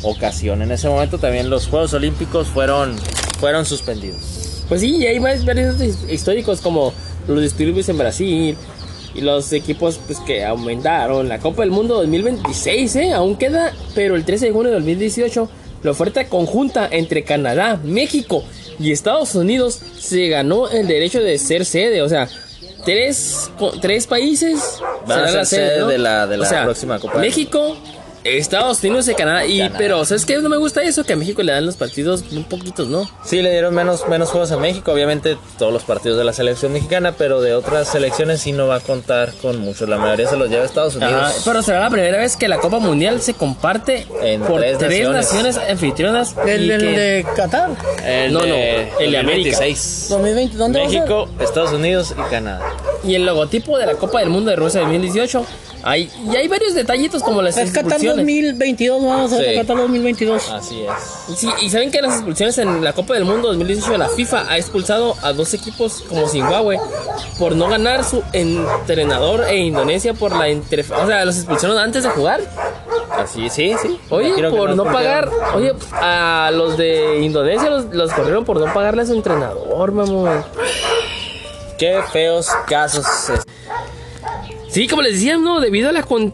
[0.01, 0.61] ocasión.
[0.61, 2.95] En ese momento también los Juegos Olímpicos fueron,
[3.39, 4.65] fueron suspendidos.
[4.67, 6.93] Pues sí, y hay varios, varios his- históricos como
[7.27, 8.55] los disturbios en Brasil
[9.15, 11.27] y los equipos pues que aumentaron.
[11.27, 13.13] La Copa del Mundo 2026, ¿eh?
[13.13, 15.49] Aún queda, pero el 13 de junio de 2018
[15.81, 18.43] la oferta conjunta entre Canadá, México
[18.79, 22.01] y Estados Unidos se ganó el derecho de ser sede.
[22.01, 22.27] O sea,
[22.85, 23.49] tres,
[23.81, 24.59] tres países
[25.07, 25.87] Van a ser la sede ¿no?
[25.87, 27.77] de la- de la O sea, próxima Copa México,
[28.23, 29.45] Estados Unidos y Canadá.
[29.45, 29.75] Y, Canadá.
[29.77, 30.37] pero, ¿sabes qué?
[30.37, 33.09] No me gusta eso, que a México le dan los partidos un poquitos, ¿no?
[33.23, 36.73] Sí, le dieron menos, menos juegos a México, obviamente todos los partidos de la selección
[36.73, 39.87] mexicana, pero de otras selecciones sí no va a contar con muchos.
[39.89, 41.13] La mayoría se los lleva a Estados Unidos.
[41.13, 44.77] Ajá, pero será la primera vez que la Copa Mundial se comparte En por tres
[44.77, 45.25] tres, naciones.
[45.55, 45.57] naciones.
[45.69, 46.35] anfitrionas.
[46.45, 47.69] El, el que- de Qatar.
[48.05, 49.57] El No, no, de el de América.
[49.57, 50.07] 2026.
[50.09, 50.99] 2020, ¿dónde va a ser?
[51.01, 52.61] México, Estados Unidos y Canadá.
[53.03, 55.45] Y el logotipo de la Copa del Mundo de Rusia 2018.
[55.83, 58.25] Hay, y hay varios detallitos como las Es Qatar expulsiones.
[58.25, 59.55] 2022, vamos a ver Sí.
[59.55, 60.49] Qatar 2022.
[60.51, 61.37] Así es.
[61.37, 64.57] Sí, y saben que las expulsiones en la Copa del Mundo 2018 la FIFA ha
[64.57, 66.79] expulsado a dos equipos como Zimbabue
[67.37, 72.09] por no ganar su entrenador e Indonesia por la O sea, los expulsaron antes de
[72.09, 72.41] jugar.
[73.11, 73.99] Así, sí, sí.
[74.09, 75.29] Oye, por no pagar.
[75.55, 80.43] Oye, a los de Indonesia los, los corrieron por no pagarle a su entrenador, mamón.
[81.77, 83.05] Qué feos casos.
[84.69, 86.33] Sí, como les decía, no, debido a la con-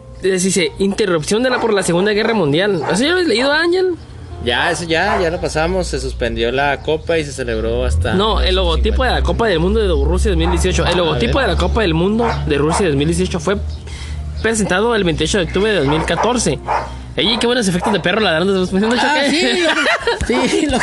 [0.79, 2.81] interrupción de la por la Segunda Guerra Mundial.
[2.91, 3.91] ¿Eso ya lo habéis leído, Ángel?
[4.43, 5.87] Ya, eso ya, ya lo pasamos.
[5.87, 8.13] Se suspendió la copa y se celebró hasta.
[8.13, 10.85] No, el logotipo de la Copa del Mundo de Rusia 2018.
[10.85, 13.57] El logotipo de la Copa del Mundo de Rusia 2018 fue
[14.41, 16.59] presentado el 28 de octubre de 2014.
[17.17, 20.65] Ey, qué buenos efectos de perro ladrando después de un Ah, sí, lo que, sí
[20.65, 20.77] lo,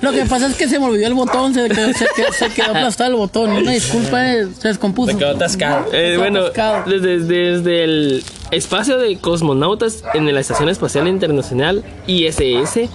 [0.00, 2.48] lo que pasa es que se me olvidó el botón, se quedó, se quedó, se
[2.50, 3.50] quedó aplastado el botón.
[3.50, 5.12] Una disculpa, eh, se descompuso.
[5.12, 5.86] Se quedó atascado.
[5.92, 6.90] Eh, bueno, atascado.
[6.90, 12.90] desde, desde el espacio de cosmonautas en la Estación Espacial Internacional ISS,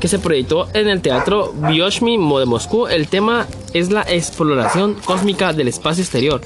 [0.00, 5.52] que se proyectó en el Teatro Bioshmi de Moscú, el tema es la exploración cósmica
[5.52, 6.40] del espacio exterior.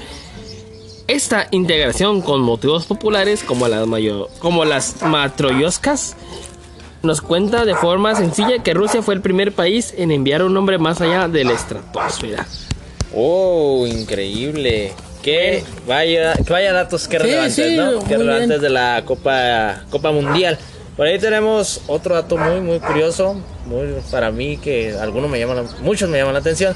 [1.09, 6.15] Esta integración con motivos populares como las, mayo- como las matroyoscas
[7.01, 10.77] nos cuenta de forma sencilla que Rusia fue el primer país en enviar un hombre
[10.77, 12.45] más allá de la estratosfera.
[13.15, 14.93] Oh, increíble.
[15.23, 18.03] Que vaya, que vaya datos que Sí, relevantes, sí, ¿no?
[18.05, 18.61] Que relevantes bien.
[18.61, 20.57] de la Copa, Copa Mundial.
[20.95, 23.41] Por ahí tenemos otro dato muy, muy curioso.
[23.65, 26.75] Muy para mí, que algunos me llaman, la- muchos me llaman la atención.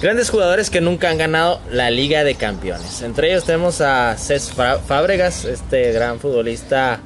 [0.00, 3.02] Grandes jugadores que nunca han ganado la Liga de Campeones.
[3.02, 4.50] Entre ellos tenemos a Cés
[4.86, 7.00] Fábregas, este gran futbolista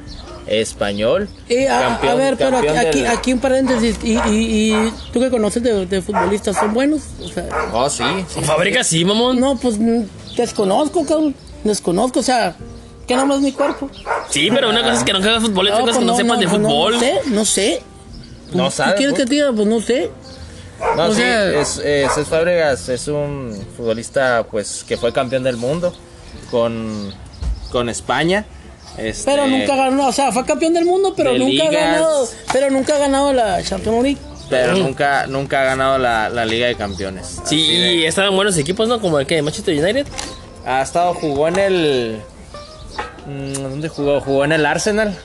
[0.47, 1.29] español.
[1.49, 3.97] Eh, a, campeón- a ver, pero aquí, del- un paréntesis.
[4.05, 7.01] Y, y, y tú que conoces de, de futbolistas, ¿son buenos?
[7.23, 8.41] O sea, Oh, sí, sí.
[8.85, 9.41] Sí, mamón.
[9.41, 9.77] no, pues
[10.37, 11.35] desconozco, cabrón.
[11.65, 12.55] Desconozco, o sea,
[13.09, 13.91] que no más mi cuerpo.
[14.31, 16.07] Sí, pero una cosa es que no hagas fútbol y otra cosa pues es que
[16.07, 16.93] no, sepas de pues fútbol.
[16.95, 17.83] No, sé, no sé.
[18.53, 19.25] No ¿Qué sabe, quieres pues.
[19.25, 19.53] que te diga?
[19.53, 20.11] Pues no sé.
[20.97, 25.43] No, O sí, sea- es, es, Cés Fábregas es un futbolista pues que fue campeón
[25.45, 25.95] del mundo
[26.51, 27.13] con,
[27.71, 28.45] con España.
[28.97, 32.29] Este, Pero nunca ganó, o sea, fue campeón del mundo, pero de nunca ha ganado,
[32.53, 34.19] pero nunca ha ganado la Champions League.
[34.51, 37.41] Pero nunca, nunca ha ganado la, la Liga de Campeones.
[37.45, 39.01] Sí, de- y estaban buenos equipos, ¿no?
[39.01, 40.07] Como el que Manchester United.
[40.67, 42.23] ha estado, jugó en el.
[43.27, 44.21] mm, ¿Dónde jugó?
[44.21, 45.19] Jugó en el Arsenal.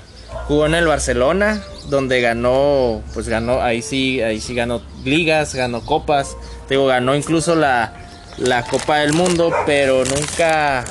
[0.50, 5.86] Jugó en el Barcelona, donde ganó, pues ganó, ahí sí, ahí sí ganó ligas, ganó
[5.86, 6.36] copas.
[6.68, 7.94] Digo, ganó incluso la,
[8.40, 10.84] la Copa del Mundo, pero nunca,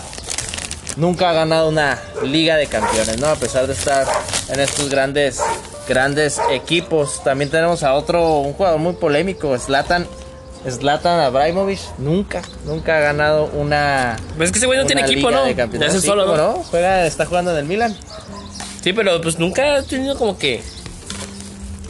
[0.97, 3.27] nunca ha ganado una Liga de Campeones, ¿no?
[3.27, 4.07] A pesar de estar
[4.49, 5.41] en estos grandes,
[5.89, 7.25] grandes equipos.
[7.25, 10.07] También tenemos a otro, un jugador muy polémico, Zlatan.
[10.69, 14.17] Zlatan Abramovich nunca, nunca ha ganado una.
[14.37, 15.49] Pues es que ese güey no tiene equipo, ¿no?
[15.49, 16.53] Ya solo, ¿cómo ¿no?
[16.53, 16.63] no?
[16.63, 17.97] Juega, está jugando en el Milan.
[18.83, 20.63] Sí, pero pues nunca ha tenido como que.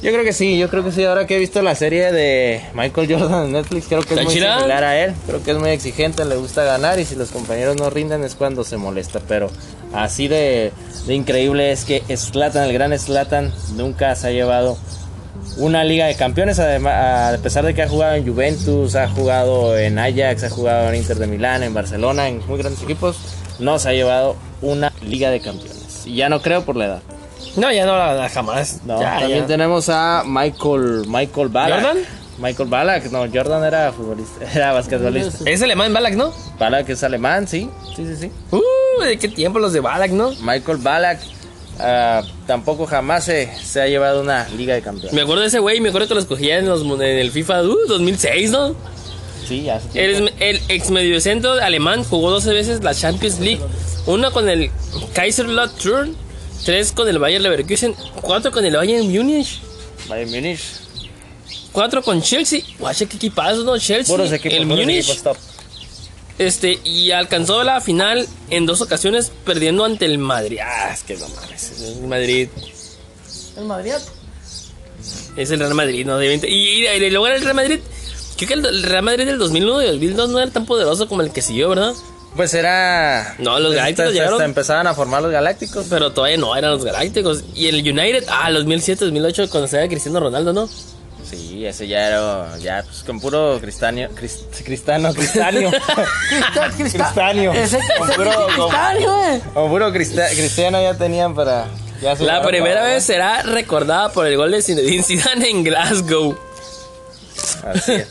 [0.01, 1.05] Yo creo que sí, yo creo que sí.
[1.05, 4.25] Ahora que he visto la serie de Michael Jordan en Netflix, creo que es ¿Está
[4.25, 5.15] muy similar a él.
[5.27, 8.35] Creo que es muy exigente, le gusta ganar y si los compañeros no rinden es
[8.35, 9.21] cuando se molesta.
[9.27, 9.51] Pero
[9.93, 10.73] así de,
[11.07, 14.79] de increíble es que Slatan, el gran Slatan, nunca se ha llevado
[15.57, 16.59] una Liga de Campeones.
[16.59, 20.89] Además, a pesar de que ha jugado en Juventus, ha jugado en Ajax, ha jugado
[20.89, 23.17] en Inter de Milán, en Barcelona, en muy grandes equipos,
[23.59, 25.78] no se ha llevado una Liga de Campeones.
[26.09, 27.03] Y ya no creo por la edad.
[27.57, 28.81] No, ya no la da jamás.
[28.85, 29.47] No, Ya, también ya.
[29.47, 31.83] tenemos a Michael Michael Ballack.
[31.83, 31.99] ¿Jordan?
[32.41, 35.51] Michael Ballack, no, Jordan era futbolista, era basquetbolista.
[35.51, 36.33] Es alemán Balak, ¿no?
[36.59, 38.31] Ballack es alemán, sí, sí, sí, sí.
[38.53, 40.31] Uh, ¿de qué tiempo los de Balak, no?
[40.43, 41.19] Michael Ballack
[41.81, 45.13] ah, tampoco jamás se, se ha llevado una liga de campeones.
[45.13, 47.63] Me acuerdo de ese güey, me acuerdo que los cogía en, los, en el FIFA
[47.65, 48.75] uh, 2006, ¿no?
[49.47, 49.81] Sí, ya.
[49.95, 53.61] El, el ex mediocentro alemán jugó 12 veces la Champions League.
[54.09, 54.71] Una con el
[55.13, 56.17] Kaiserslautern,
[56.65, 59.61] tres con el Bayer Leverkusen, cuatro con el Bayern Múnich,
[60.09, 60.61] Bayern Múnich.
[61.73, 62.63] cuatro con Chelsea.
[62.79, 63.79] Guacha, qué equipazo, ¿no?
[63.79, 65.37] Chelsea, Puros equipos, el top.
[66.39, 70.59] Este, y alcanzó la final en dos ocasiones perdiendo ante el Madrid.
[70.65, 71.83] Ah, es que no mames.
[71.83, 72.49] El Madrid
[73.59, 73.93] El Madrid.
[75.37, 76.17] es el Real Madrid, ¿no?
[76.17, 76.49] Obviamente.
[76.49, 77.81] Y, y, y luego era el Real Madrid.
[78.37, 81.09] Creo que el, el Real Madrid del 2001 y del 2002 no era tan poderoso
[81.09, 81.93] como el que siguió, ¿verdad?
[82.39, 83.35] Pues era.
[83.39, 84.43] No, los pues, Galácticos hasta- llegaron.
[84.43, 85.87] empezaban a formar los Galácticos.
[85.91, 87.43] Pero todavía no eran los Galácticos.
[87.57, 90.69] Y el United, ah, los 2007, 2008, cuando estaba Cristiano Ronaldo, ¿no?
[91.29, 92.57] Sí, ese ya era.
[92.59, 94.09] Ya, pues con puro cristanio.
[94.15, 95.69] Crist, cristano, cristanio.
[96.31, 97.03] Cristal, cristal.
[97.07, 97.53] Cristanio.
[97.55, 99.41] Ese, Con ese puro- cristal, güey.
[99.53, 101.67] Con puro crista- cristiano ya tenían para.
[102.01, 106.39] ya La primera para- vez será recordada por el gol de Zinedine Zidane en Glasgow.
[107.65, 108.09] Así es.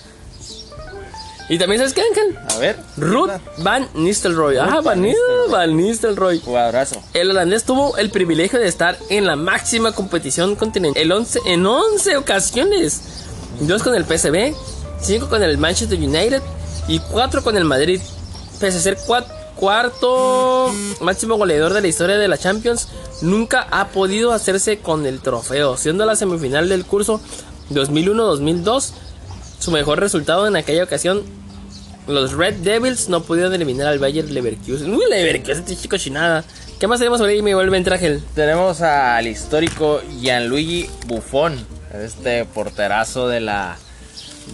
[1.50, 2.38] Y también, ¿sabes qué, Ángel?
[2.50, 2.78] A ver.
[2.98, 3.30] Ruth
[3.60, 4.58] Van Nistelrooy.
[4.58, 5.50] Ah, Van Nistelrooy.
[5.52, 6.40] Van Nistelrooy.
[6.42, 7.02] Jugadorazo.
[7.14, 11.66] El holandés tuvo el privilegio de estar en la máxima competición continental el 11, en
[11.66, 13.02] 11 ocasiones.
[13.62, 14.54] Dos con el PSV,
[15.02, 16.42] cinco con el Manchester United
[16.90, 18.02] y cuatro con el Madrid.
[18.60, 22.90] Pese a ser cua- cuarto máximo goleador de la historia de la Champions,
[23.22, 27.20] nunca ha podido hacerse con el trofeo, siendo la semifinal del curso
[27.72, 28.92] 2001-2002
[29.68, 31.24] su mejor resultado en aquella ocasión.
[32.08, 34.94] Los Red Devils no pudieron eliminar al Bayer Leverkusen.
[34.94, 36.46] Uy, Leverkusen, este chico chinada.
[36.80, 38.24] ¿Qué más tenemos por ahí, mi buen Ángel?
[38.34, 41.58] Tenemos al histórico Gianluigi Buffon,
[42.02, 43.78] este porterazo de la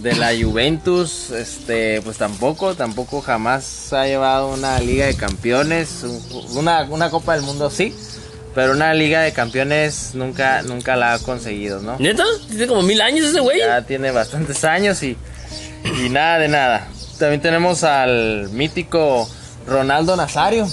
[0.02, 6.04] de la Juventus, este pues tampoco, tampoco jamás ha llevado una Liga de Campeones,
[6.56, 7.94] una, una Copa del Mundo sí,
[8.54, 11.96] pero una Liga de Campeones nunca nunca la ha conseguido, ¿no?
[11.98, 12.24] ¿Neta?
[12.48, 13.58] Tiene como mil años ese güey.
[13.58, 15.16] Ya tiene bastantes años y,
[16.04, 16.88] y nada de nada.
[17.18, 19.28] También tenemos al mítico
[19.66, 20.68] Ronaldo Nazario.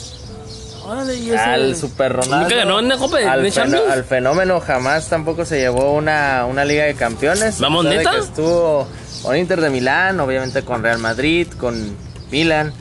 [0.85, 2.39] Órale, y ese- Al Super Ronaldo.
[2.39, 3.89] Nunca ganó una Copa de- al, de Champions.
[3.89, 7.59] al fenómeno jamás tampoco se llevó una, una Liga de Campeones.
[7.59, 8.11] Vamos, ¿neta?
[8.11, 8.87] que estuvo
[9.21, 11.95] con Inter de Milán, obviamente con Real Madrid, con
[12.31, 12.73] Milan.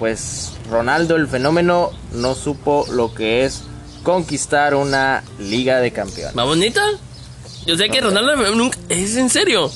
[0.00, 3.62] Pues Ronaldo, el fenómeno, no supo lo que es
[4.04, 6.34] conquistar una Liga de Campeones.
[6.34, 6.82] Vamos, neta.
[7.66, 8.78] Yo sé que Ronaldo nunca.
[8.88, 9.70] ¿Es en serio?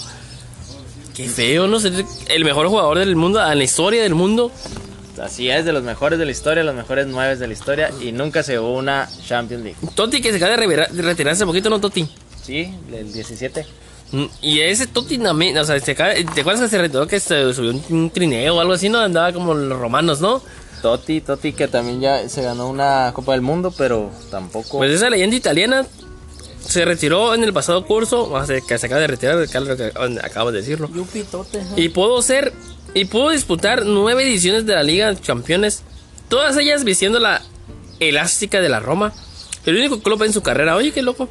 [1.14, 4.52] Qué feo, no ser el mejor jugador del mundo, a la historia del mundo.
[5.20, 8.12] Así es, de los mejores de la historia, los mejores nueve de la historia y
[8.12, 9.78] nunca se llevó una Champions League.
[9.96, 12.08] Toti que se acaba de retirarse un poquito, ¿no, Toti?
[12.40, 13.66] Sí, el 17.
[14.12, 17.18] Mm, Y ese Totti también, o sea, se acaba- ¿te acuerdas que se retiró que
[17.18, 18.88] se subió un, un trineo o algo así?
[18.88, 20.40] No andaba como los romanos, ¿no?
[20.82, 24.78] Totti, Totti que también ya se ganó una Copa del Mundo, pero tampoco...
[24.78, 25.86] Pues esa leyenda italiana
[26.60, 30.52] se retiró en el pasado curso, o sea, que se acaba de retirar, que acabo
[30.52, 30.90] de decirlo.
[30.94, 31.74] Yupi, tote, ajá.
[31.76, 32.52] Y pudo ser,
[32.94, 35.82] y pudo disputar nueve ediciones de la Liga de Campeones,
[36.28, 37.42] todas ellas vistiendo la
[38.00, 39.12] elástica de la Roma.
[39.64, 41.28] El único club en su carrera, oye, qué loco.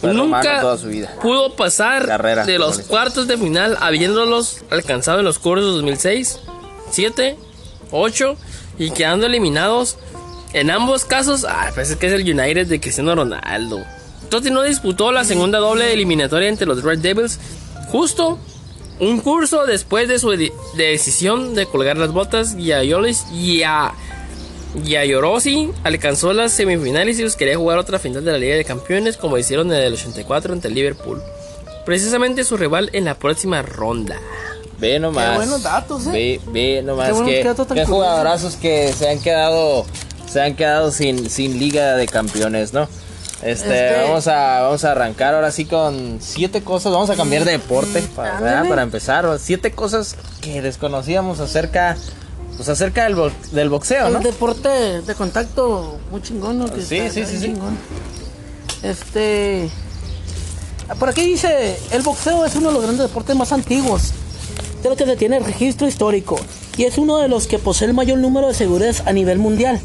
[0.00, 1.14] Fue Nunca toda su vida.
[1.22, 6.40] pudo pasar Carrera, de los cuartos de final, habiéndolos alcanzado en los cursos 2006,
[6.90, 7.38] 7,
[7.90, 8.36] 8
[8.78, 9.96] y quedando eliminados
[10.52, 11.44] en ambos casos.
[11.48, 13.84] Ah, pues es que es el United de Cristiano Ronaldo.
[14.30, 17.38] Totti no disputó la segunda doble eliminatoria entre los Red Devils,
[17.88, 18.38] justo
[19.00, 20.30] un curso después de su
[20.76, 22.54] decisión de colgar las botas.
[22.58, 23.92] Y a Yolis y a
[24.82, 29.38] Yayorosi alcanzó las semifinales y quería jugar otra final de la Liga de Campeones como
[29.38, 31.22] hicieron en el 84 ante el Liverpool.
[31.84, 34.18] Precisamente su rival en la próxima ronda.
[34.84, 35.30] Ve nomás.
[35.30, 36.10] Qué buenos datos, eh.
[36.12, 39.86] Ve, ve nomás Qué que, qué jugadorazos que se han quedado
[40.30, 42.82] se han quedado sin, sin liga de campeones, ¿no?
[43.42, 46.92] Este, Este- Vamos, a, vamos a arrancar ahora sí con siete cosas.
[46.92, 48.52] Vamos a cambiar de deporte para, ándale.
[48.56, 48.68] ¿verdad?
[48.68, 49.38] para empezar.
[49.40, 51.96] Siete cosas que desconocíamos acerca,
[52.56, 54.18] pues acerca del, bo- del boxeo, ¿no?
[54.18, 54.68] Un deporte
[55.02, 56.66] de contacto muy chingón, ¿no?
[56.72, 57.44] Que Sí, está- sí, está sí, sí.
[57.46, 57.78] chingón.
[58.82, 59.70] Este.
[60.98, 64.12] Por aquí dice: el boxeo es uno de los grandes deportes más antiguos,
[64.84, 66.38] de los que se tiene registro histórico,
[66.76, 69.80] y es uno de los que posee el mayor número de seguidores a nivel mundial.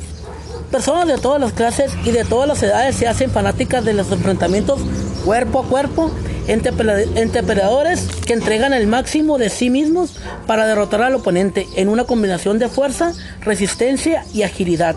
[0.71, 4.11] Personas de todas las clases y de todas las edades se hacen fanáticas de los
[4.11, 4.79] enfrentamientos
[5.25, 6.11] cuerpo a cuerpo
[6.47, 11.65] entre, pele- entre peleadores que entregan el máximo de sí mismos para derrotar al oponente
[11.75, 14.95] en una combinación de fuerza, resistencia y agilidad,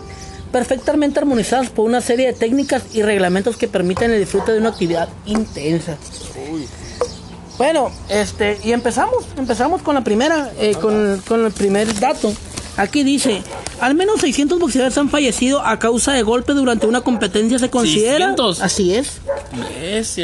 [0.51, 4.69] perfectamente armonizadas por una serie de técnicas y reglamentos que permiten el disfrute de una
[4.69, 5.97] actividad intensa.
[7.57, 12.33] Bueno, este, y empezamos, empezamos con la primera, eh, con, con el primer dato.
[12.75, 13.43] Aquí dice,
[13.79, 17.59] al menos 600 boxeadores han fallecido a causa de golpes durante una competencia.
[17.59, 18.61] Se considera, 600.
[18.61, 19.21] así es,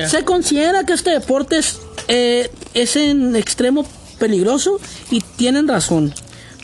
[0.10, 3.86] se considera que este deporte es, eh, es en extremo
[4.18, 4.80] peligroso
[5.12, 6.14] y tienen razón.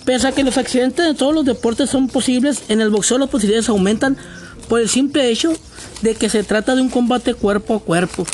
[0.06, 3.30] Pese a que los accidentes de todos los deportes son posibles, en el boxeo las
[3.30, 4.18] posibilidades aumentan
[4.68, 5.54] por el simple hecho
[6.02, 8.26] de que se trata de un combate cuerpo a cuerpo.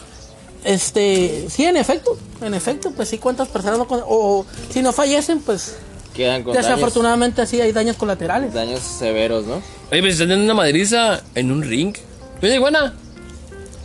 [0.64, 4.92] Este, sí, en efecto, en efecto, pues sí, cuántas personas no, con- o si no
[4.94, 5.78] fallecen, pues
[6.14, 8.54] Quedan con daños, desafortunadamente sí hay daños colaterales.
[8.54, 9.62] daños severos, ¿no?
[9.92, 11.96] Oye, pues están dando una madriza en un ring.
[12.44, 12.94] Oye, buena.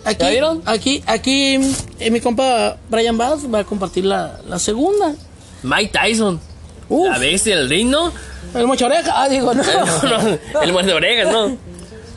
[0.05, 0.63] Aquí, ¿Ya vieron?
[0.67, 1.59] aquí, aquí,
[1.99, 5.15] eh, mi compa Brian Bass va a compartir la, la segunda.
[5.63, 6.41] Mike Tyson.
[6.89, 7.09] Uf.
[7.11, 8.13] La bestia del ring, ¿no?
[8.55, 9.63] El mocho oreja, ah, digo, no.
[9.65, 11.57] No, no, el muerde orejas, ¿no?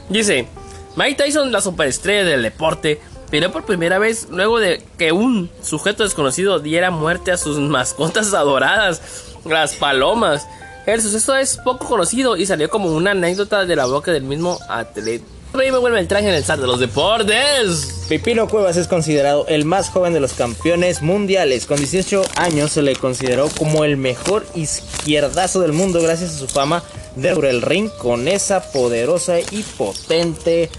[0.10, 0.48] Dice,
[0.96, 6.04] Mike Tyson, la superestrella del deporte, peleó por primera vez luego de que un sujeto
[6.04, 9.02] desconocido diera muerte a sus mascotas adoradas,
[9.46, 10.48] las palomas.
[10.86, 14.60] El suceso es poco conocido y salió como una anécdota de la boca del mismo
[14.70, 15.26] atleta.
[15.54, 18.06] Ahí me vuelve el traje en el zar de los deportes.
[18.08, 21.66] Pipino Cuevas es considerado el más joven de los campeones mundiales.
[21.66, 26.48] Con 18 años se le consideró como el mejor izquierdazo del mundo gracias a su
[26.48, 26.84] fama
[27.16, 30.70] de el ring con esa poderosa y potente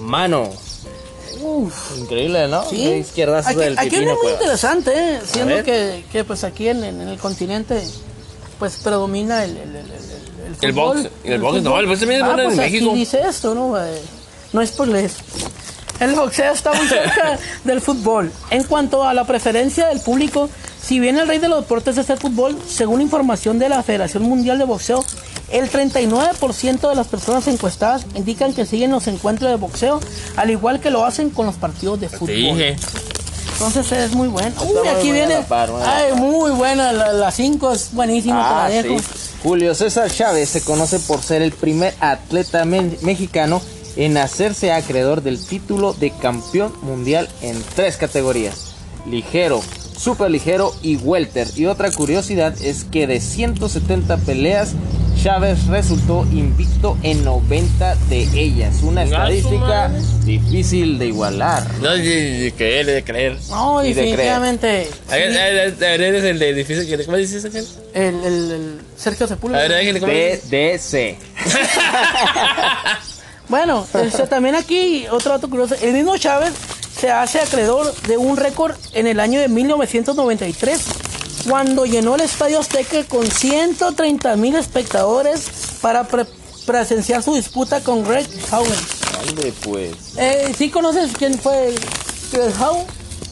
[0.00, 0.50] mano.
[1.98, 2.64] Increíble, ¿no?
[2.68, 2.82] Sí.
[2.88, 4.40] Izquierdazo aquí, del aquí Pipino viene muy Cuevas.
[4.40, 5.20] interesante, ¿eh?
[5.24, 7.82] siendo que, que pues aquí en, en el continente
[8.58, 9.92] pues predomina el, el, el, el-
[10.62, 10.96] el fútbol.
[11.02, 12.90] box, el box, no, el box también es bueno en pues México.
[12.90, 13.78] Aquí dice esto, ¿no?
[13.78, 14.02] Eh,
[14.52, 15.10] no es por leer.
[16.00, 18.32] El boxeo está muy cerca del fútbol.
[18.50, 20.48] En cuanto a la preferencia del público,
[20.82, 24.22] si bien el rey de los deportes es el fútbol, según información de la Federación
[24.24, 25.04] Mundial de Boxeo,
[25.50, 30.00] el 39% de las personas encuestadas indican que siguen los encuentros de boxeo,
[30.36, 32.34] al igual que lo hacen con los partidos de fútbol.
[32.36, 32.76] dije.
[33.54, 34.54] Entonces es muy bueno.
[34.62, 35.40] Uy, aquí viene.
[35.48, 36.92] par, Ay, muy buena.
[36.92, 38.98] La 5 es buenísima, Ah, te la dejo.
[39.00, 39.04] sí.
[39.42, 43.60] Julio César Chávez se conoce por ser el primer atleta me- mexicano
[43.96, 48.74] en hacerse acreedor del título de campeón mundial en tres categorías:
[49.10, 49.60] ligero,
[49.98, 51.48] super ligero y welter.
[51.56, 54.72] Y otra curiosidad es que de 170 peleas,
[55.22, 58.76] Chávez resultó invicto en 90 de ellas.
[58.82, 59.90] Una estadística
[60.24, 61.66] difícil de igualar.
[61.82, 63.36] No, de, de creer, de creer.
[63.50, 64.88] No, definitivamente.
[65.10, 66.86] A ver, a ver, a ver, eres el de difícil.
[66.86, 67.66] que- ¿Cómo dices aquel?
[67.94, 69.62] El, el, el Sergio A Sepúlveda.
[69.66, 70.12] ver, déjale, ¿cómo?
[70.12, 71.18] BDC.
[73.48, 75.74] Bueno, este, también aquí otro dato curioso.
[75.80, 76.52] El mismo Chávez
[76.98, 80.84] se hace acreedor de un récord en el año de 1993,
[81.48, 85.46] cuando llenó el Estadio Azteca con 130 mil espectadores
[85.80, 86.26] para pre-
[86.66, 88.72] presenciar su disputa con Greg Howen.
[89.28, 89.92] Ande, pues.
[90.16, 91.74] Eh, ¿Sí conoces quién fue
[92.32, 92.86] Greg Howen?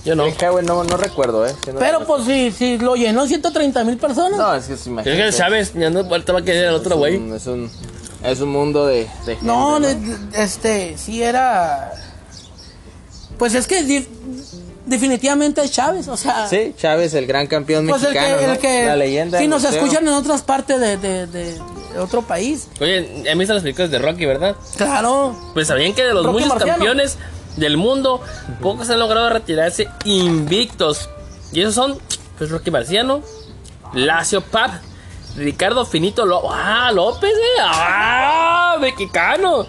[0.05, 0.24] Yo no.
[0.24, 1.52] Howe no, no recuerdo, ¿eh?
[1.66, 2.07] No Pero recuerdo.
[2.07, 4.38] pues si, si lo llenó 130 mil personas.
[4.38, 5.16] No, es que se Es imagina.
[5.16, 7.16] que el Chávez ya no ahorita va a querer el otro güey.
[7.35, 7.68] Es un,
[8.22, 9.88] es un mundo de, de gente, No, ¿no?
[10.37, 11.92] este, sí era.
[13.38, 14.05] Pues es que
[14.87, 16.46] definitivamente es Chávez, o sea.
[16.49, 18.53] Sí, Chávez, el gran campeón Pues el mexicano, que, ¿no?
[18.53, 18.87] el que.
[18.87, 19.38] La leyenda.
[19.38, 21.61] Si nos escuchan en otras partes de, de- de-
[21.96, 22.68] de otro país.
[22.81, 24.55] Oye, ¿han visto las películas de Rocky, verdad?
[24.77, 25.35] Claro.
[25.55, 26.72] Pues sabían que de los Rocky muchos Marciano.
[26.79, 27.16] campeones
[27.57, 28.20] del mundo,
[28.61, 31.09] pocos han logrado retirarse invictos.
[31.53, 31.99] Y esos son,
[32.37, 33.22] pues Rocky Marciano,
[33.94, 34.72] Lacio Pap,
[35.37, 39.66] Ricardo Finito López, ah, López, eh, ah, mexicano.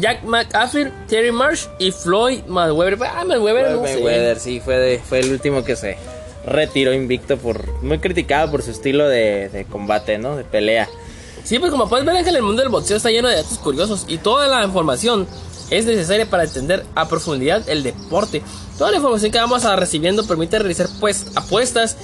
[0.00, 2.98] Jack McAfee, Terry Marsh y Floyd Mayweather.
[3.04, 3.94] Ah, Mayweather, no sé.
[3.94, 5.96] Mayweather, sí, fue, de- fue el último que se
[6.46, 10.36] retiró invicto por muy criticado por su estilo de, de combate, ¿no?
[10.36, 10.88] De pelea.
[11.42, 14.04] Sí, pues como puedes ver, Ángel, el mundo del boxeo está lleno de datos curiosos
[14.08, 15.26] y toda la información
[15.70, 18.42] es necesaria para entender a profundidad el deporte.
[18.78, 21.96] Toda la información que vamos a recibiendo permite realizar pues apuestas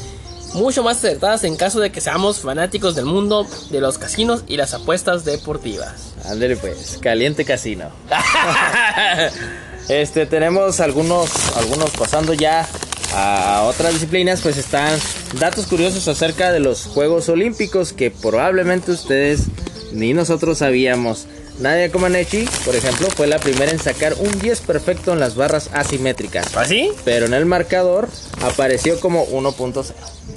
[0.55, 4.57] mucho más acertadas en caso de que seamos fanáticos del mundo de los casinos y
[4.57, 6.15] las apuestas deportivas.
[6.25, 7.91] Ándale pues, caliente casino.
[9.89, 12.69] Este, tenemos algunos, algunos pasando ya
[13.13, 14.97] a otras disciplinas, pues están
[15.41, 19.47] datos curiosos acerca de los Juegos Olímpicos que probablemente ustedes
[19.93, 21.27] ni nosotros sabíamos.
[21.61, 25.69] Nadia Comaneci, por ejemplo, fue la primera en sacar un 10 perfecto en las barras
[25.73, 26.57] asimétricas.
[26.57, 26.91] ¿Así?
[27.05, 28.09] Pero en el marcador
[28.43, 29.93] apareció como 1.0.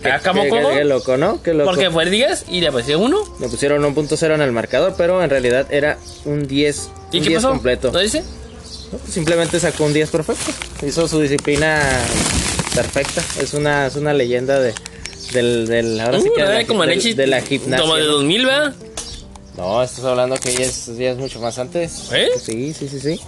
[0.05, 0.69] Ah, ¿cómo, Qué- cómo?
[0.69, 1.41] qué- qué loco, ¿no?
[1.41, 1.69] Qué loco.
[1.71, 3.24] Porque fue el 10 y le apareció uno.
[3.39, 7.30] Le pusieron 1.0 en el marcador, pero en realidad era un 10, ¿Y un qué
[7.30, 7.49] 10 pasó?
[7.53, 7.91] completo.
[7.93, 8.21] ¿No dice?
[9.09, 10.51] Simplemente sacó un 10 perfecto.
[10.86, 11.82] Hizo su disciplina
[12.76, 13.24] perfecta.
[13.41, 14.74] Es una, es una leyenda de,
[15.32, 17.82] del, del, ahora sí Uh, que de, la, de la gimnasia.
[17.82, 18.11] Como de ¿no?
[18.13, 18.74] 2000, ¿verdad?
[19.58, 22.10] No, estás hablando que ya es, ya es mucho más antes.
[22.12, 22.30] ¿Eh?
[22.41, 23.20] Sí, sí, sí, sí.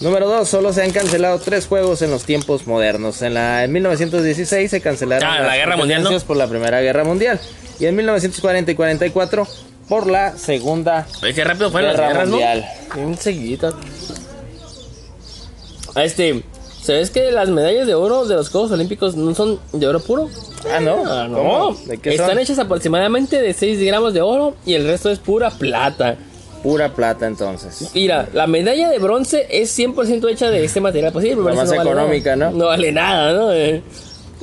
[0.00, 0.48] Número 2.
[0.48, 3.20] Solo se han cancelado tres juegos en los tiempos modernos.
[3.20, 7.38] En, la, en 1916 se cancelaron Ah, la Guerra Mundial, por la Primera Guerra Mundial.
[7.78, 9.46] Y en 1940 y 44
[9.88, 12.66] por la Segunda Oye, qué rápido fueron las Guerra guerras, Mundial.
[12.88, 12.94] ¿no?
[12.94, 13.14] Bien.
[15.94, 16.04] Ah,
[16.80, 20.00] Este, ¿sabes que las medallas de oro de los Juegos Olímpicos no son de oro
[20.00, 20.28] puro?
[20.70, 21.02] Ah, no.
[21.06, 21.36] Ah, no.
[21.36, 21.76] ¿Cómo?
[21.86, 22.38] ¿De qué Están son?
[22.38, 26.16] hechas aproximadamente de 6 gramos de oro y el resto es pura plata.
[26.62, 27.90] Pura plata entonces.
[27.94, 31.12] Mira, la medalla de bronce es 100% hecha de este material.
[31.12, 32.50] Pues pero La más vale económica, nada.
[32.52, 32.58] ¿no?
[32.58, 33.52] No vale nada, ¿no?
[33.52, 33.82] Eh,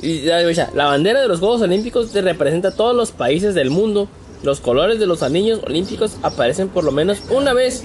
[0.02, 3.54] Y ya, ya, la bandera de los Juegos Olímpicos te representa a todos los países
[3.54, 4.08] del mundo.
[4.42, 7.82] Los colores de los anillos olímpicos aparecen por lo menos una vez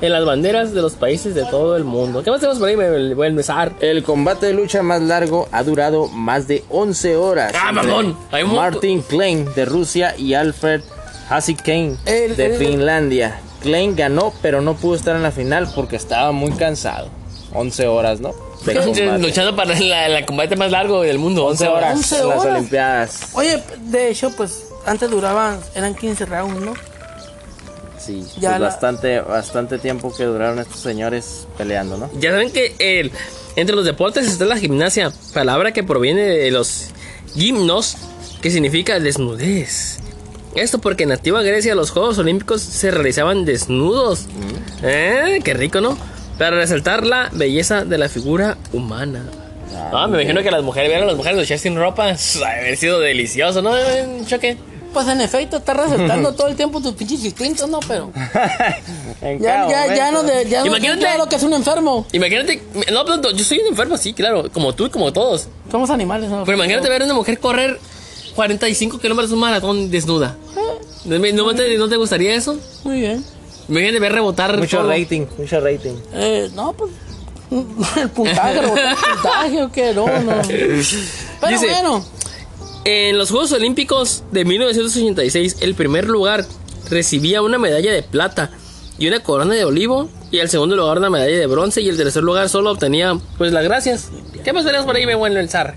[0.00, 2.22] en las banderas de los países de todo el mundo.
[2.22, 2.76] ¿Qué más tenemos por ahí?
[2.76, 3.72] Me me voy a empezar.
[3.80, 7.52] El combate de lucha más largo ha durado más de 11 horas.
[7.58, 8.16] ¡Ah, mamón!
[8.54, 10.82] Martin Klein de Rusia y Alfred
[11.30, 13.40] Hasikain El- de el- Finlandia.
[13.62, 17.08] Klein ganó, pero no pudo estar en la final porque estaba muy cansado.
[17.54, 18.34] 11 horas, ¿no?
[19.18, 21.46] Luchando para la, la combate más largo del mundo.
[21.46, 22.54] 11 horas 11 en las horas.
[22.56, 23.20] Olimpiadas.
[23.34, 26.74] Oye, de hecho, pues antes duraban, eran 15 rounds, ¿no?
[28.06, 32.10] Sí, Ya pues la- bastante, bastante tiempo que duraron estos señores peleando, ¿no?
[32.20, 33.10] Ya saben que el,
[33.56, 36.90] entre los deportes está la gimnasia, palabra que proviene de los
[37.34, 37.96] gimnos,
[38.40, 39.98] que significa desnudez.
[40.54, 44.26] Esto porque en antigua Grecia los Juegos Olímpicos se realizaban desnudos.
[44.82, 45.40] ¿Eh?
[45.44, 45.98] Qué rico, ¿no?
[46.38, 49.24] Para resaltar la belleza de la figura humana.
[49.92, 52.14] Ah, me imagino que las mujeres vieron a las mujeres lucharse sin ropa.
[52.44, 53.72] Ha haber sido delicioso, ¿no?
[54.26, 54.56] Choque.
[54.96, 57.80] Pues en efecto, está resaltando todo el tiempo tus pinches instintos, ¿no?
[57.80, 58.10] Pero
[59.20, 61.02] En ya, ya, ya no, de, ya no Imagínate.
[61.02, 62.06] ya lo que es un enfermo.
[62.12, 65.48] Imagínate, no, no, no, yo soy un enfermo, sí, claro, como tú y como todos.
[65.70, 66.44] Somos animales, ¿no?
[66.46, 67.78] Pero imagínate ver a una mujer correr
[68.36, 70.34] 45 kilómetros un maratón desnuda.
[71.04, 72.58] ¿No, no te, no te gustaría eso?
[72.84, 73.22] Muy bien.
[73.68, 74.56] Imagínate ver rebotar.
[74.56, 74.88] Mucho todo.
[74.88, 75.94] rating, mucho rating.
[76.14, 76.90] Eh, no, pues.
[78.00, 80.40] El puntaje, el puntaje o qué, no, no.
[80.42, 82.02] Pero Dice- bueno,
[82.88, 86.46] En los Juegos Olímpicos de 1986, el primer lugar
[86.88, 88.52] recibía una medalla de plata
[88.96, 90.08] y una corona de olivo.
[90.30, 91.80] Y el segundo lugar una medalla de bronce.
[91.80, 94.10] Y el tercer lugar solo obtenía, pues, las gracias.
[94.44, 95.74] ¿Qué más tenemos por ahí, me buen el zar?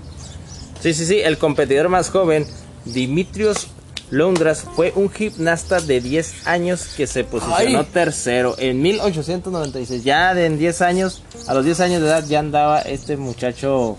[0.80, 1.18] Sí, sí, sí.
[1.18, 2.46] El competidor más joven,
[2.84, 3.66] Dimitrios
[4.10, 7.86] Londras, fue un gimnasta de 10 años que se posicionó Ay.
[7.92, 10.04] tercero en 1896.
[10.04, 13.98] Ya en 10 años, a los 10 años de edad, ya andaba este muchacho,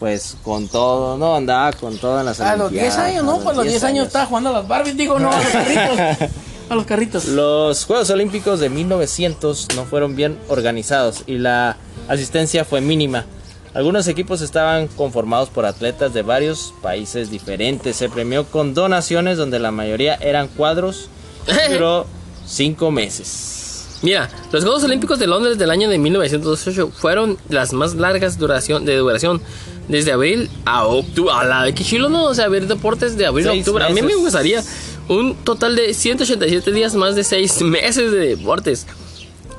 [0.00, 1.36] pues con todo, ¿no?
[1.36, 3.32] Andaba con todo en las a los 10 Olimpiadas, años, ¿no?
[3.34, 5.52] los Pues a los 10 años estaba jugando a las Barbies, digo, no, a los
[5.52, 6.30] carritos.
[6.70, 7.24] A los carritos.
[7.26, 11.76] Los Juegos Olímpicos de 1900 no fueron bien organizados y la
[12.08, 13.26] asistencia fue mínima.
[13.74, 17.96] Algunos equipos estaban conformados por atletas de varios países diferentes.
[17.96, 21.08] Se premió con donaciones donde la mayoría eran cuadros.
[21.70, 22.06] Duró
[22.46, 23.98] cinco meses.
[24.02, 28.86] Mira, los Juegos Olímpicos de Londres del año de 1918 fueron las más largas duración,
[28.86, 29.42] de duración.
[29.90, 31.32] Desde abril a octubre.
[31.34, 32.24] A la que chilo, ¿no?
[32.24, 33.84] O sea, ver deportes de abril a octubre.
[33.84, 34.62] A mí me gustaría
[35.08, 38.86] un total de 187 días, más de 6 meses de deportes.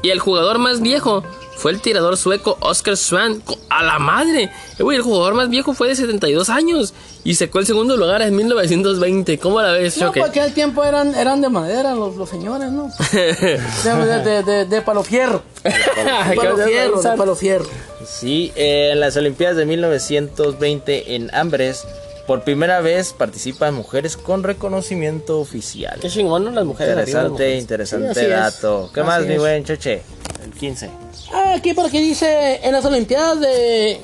[0.01, 1.23] Y el jugador más viejo
[1.61, 3.41] fue el tirador sueco Oscar Swan.
[3.69, 4.45] ¡A la madre!
[4.45, 4.49] Eh,
[4.79, 6.93] el jugador más viejo fue de 72 años.
[7.23, 9.37] Y sacó el segundo lugar en 1920.
[9.37, 10.21] ¿Cómo la ves, No, Choque?
[10.21, 12.89] porque aquel tiempo eran, eran de madera los, los señores, ¿no?
[13.11, 13.35] De,
[13.83, 15.43] de, de, de, de palo fierro.
[15.63, 17.65] De palo fierro, de palo fierro.
[18.07, 21.83] Sí, eh, en las Olimpiadas de 1920 en Ambres,
[22.27, 25.99] por primera vez participan mujeres con reconocimiento oficial.
[26.01, 26.51] Qué chingón, ¿no?
[26.51, 26.95] Las mujeres.
[26.95, 27.61] las Interesante, mujeres.
[27.61, 28.37] interesante Sí, así es.
[28.37, 28.89] dato.
[28.93, 30.01] ¿Qué Así más, mi buen Choche?
[30.43, 30.89] El 15.
[31.33, 33.99] Ah, aquí por aquí dice en las Olimpiadas de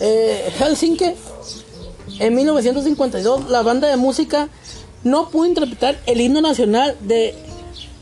[0.00, 1.12] eh, Helsinki
[2.18, 4.48] en 1952 la banda de música
[5.02, 7.34] no pudo interpretar el himno nacional de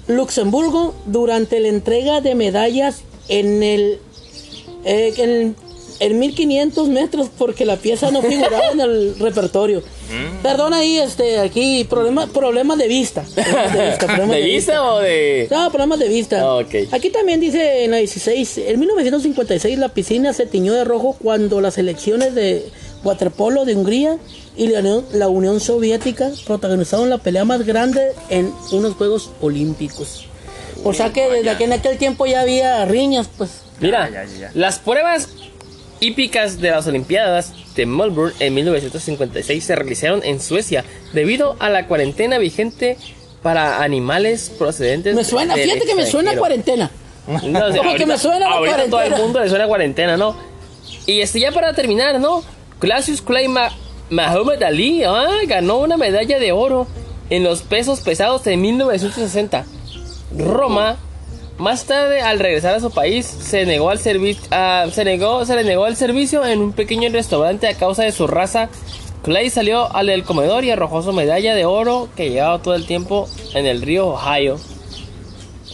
[0.07, 4.01] Luxemburgo durante la entrega de medallas en el
[4.85, 5.57] eh, en,
[6.03, 9.81] en 1500 metros porque la pieza no figuraba en el repertorio.
[9.81, 10.43] Mm.
[10.43, 13.23] Perdón ahí, este, aquí, problema, problemas de vista.
[13.35, 15.49] Problemas de vista, problemas ¿De vista o de.?
[15.51, 16.55] No, problemas de vista.
[16.55, 16.75] Ok.
[16.91, 21.61] Aquí también dice en la 16, en 1956 la piscina se tiñó de rojo cuando
[21.61, 22.69] las elecciones de
[23.05, 24.19] waterpolo de Hungría
[24.57, 30.27] y la Unión, la Unión Soviética protagonizaron la pelea más grande en unos Juegos Olímpicos.
[30.85, 33.51] O sea que desde que en aquel tiempo ya había riñas, pues.
[33.81, 34.51] Mira, Ya, ya, ya.
[34.55, 35.29] las pruebas
[36.03, 41.87] hípicas de las Olimpiadas de Melbourne en 1956 se realizaron en Suecia debido a la
[41.87, 42.97] cuarentena vigente
[43.43, 46.91] para animales procedentes Me suena, fíjate que me suena a cuarentena.
[47.27, 48.47] No, sé, Como que me suena
[48.91, 50.37] todo el mundo le suena cuarentena, ¿no?
[51.07, 52.43] Y este ya para terminar, ¿no?
[52.81, 53.71] Clasius Clay Ma-
[54.11, 56.87] Muhammad Ali ah, ganó una medalla de oro
[57.31, 59.65] en los pesos pesados de 1960.
[60.37, 60.97] Roma,
[61.59, 64.45] más tarde al regresar a su país, se negó al servicio,
[64.93, 68.27] se negó, se le negó el servicio en un pequeño restaurante a causa de su
[68.27, 68.69] raza.
[69.23, 72.87] Clay salió al del comedor y arrojó su medalla de oro que llevaba todo el
[72.87, 74.59] tiempo en el río Ohio.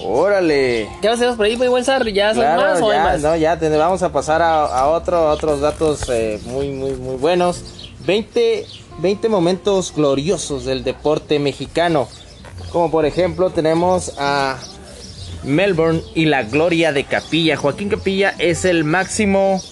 [0.05, 0.89] Órale.
[1.01, 2.07] ¿Qué hacemos por ahí, muy buen Sar?
[2.09, 3.20] ¿Ya son Claro, más o hay ya, más?
[3.22, 6.93] no, ya te- vamos a pasar a, a otro, a otros datos eh, muy, muy,
[6.93, 7.62] muy buenos.
[8.07, 8.66] 20,
[8.99, 12.07] 20 momentos gloriosos del deporte mexicano.
[12.70, 14.57] Como por ejemplo tenemos a
[15.45, 17.57] Melbourne y la gloria de Capilla.
[17.57, 19.62] Joaquín Capilla es el máximo,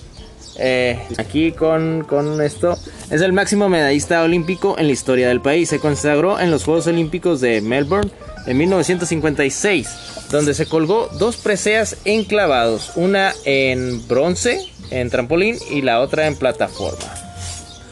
[0.58, 2.78] eh, aquí con, con esto,
[3.10, 5.68] es el máximo medallista olímpico en la historia del país.
[5.68, 8.10] Se consagró en los Juegos Olímpicos de Melbourne
[8.46, 9.88] en 1956,
[10.30, 14.60] donde se colgó dos preseas enclavados, una en bronce,
[14.90, 17.26] en trampolín, y la otra en plataforma.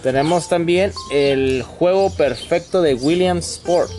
[0.04, 3.90] Tenemos también el juego perfecto de Williams Sport.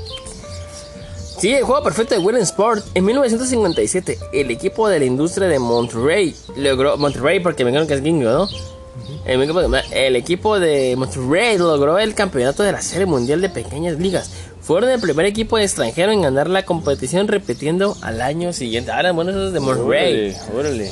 [1.45, 2.83] Sí, el juego perfecto de Will Sport.
[2.95, 6.97] En 1957, el equipo de la industria de Monterrey logró.
[6.97, 8.47] Monterrey, porque me dijeron que es gringo, ¿no?
[9.27, 13.49] El equipo, de, el equipo de Monterrey logró el campeonato de la Serie Mundial de
[13.49, 14.31] Pequeñas Ligas.
[14.59, 18.91] Fueron el primer equipo extranjero en ganar la competición, repitiendo al año siguiente.
[18.91, 20.35] Ahora, bueno, eso es de Monterrey.
[20.51, 20.91] Órale, órale.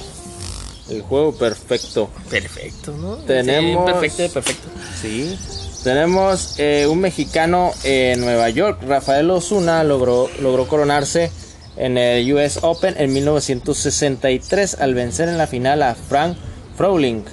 [0.88, 2.12] El juego perfecto.
[2.30, 3.16] Perfecto, ¿no?
[3.26, 4.68] Tenemos- Sí, perfecto, perfecto.
[5.01, 5.36] Sí.
[5.84, 11.29] Tenemos eh, un mexicano en Nueva York, Rafael Osuna, logró, logró coronarse
[11.75, 16.38] en el US Open en 1963 al vencer en la final a Frank
[16.77, 17.23] Froling.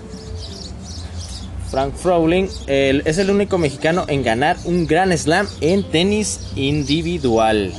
[1.70, 7.72] Frank Froling el- es el único mexicano en ganar un Grand Slam en tenis individual.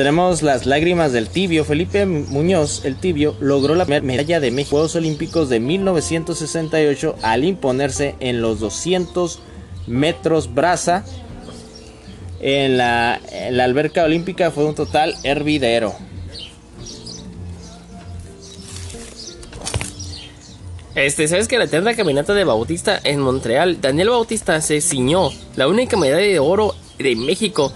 [0.00, 1.62] Tenemos las lágrimas del tibio.
[1.62, 7.16] Felipe Muñoz, el tibio, logró la primera medalla de México en Juegos Olímpicos de 1968
[7.20, 9.40] al imponerse en los 200
[9.86, 10.54] metros
[12.78, 15.92] la, en la alberca olímpica fue un total hervidero.
[20.94, 25.68] Este, ¿sabes que la eterna caminata de Bautista en Montreal, Daniel Bautista se ciñó la
[25.68, 27.74] única medalla de oro de México?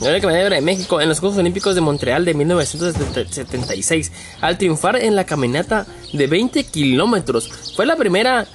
[0.00, 5.16] La única de México en los Juegos Olímpicos de Montreal de 1976, al triunfar en
[5.16, 7.50] la caminata de 20 kilómetros.
[7.74, 8.46] Fue la primera,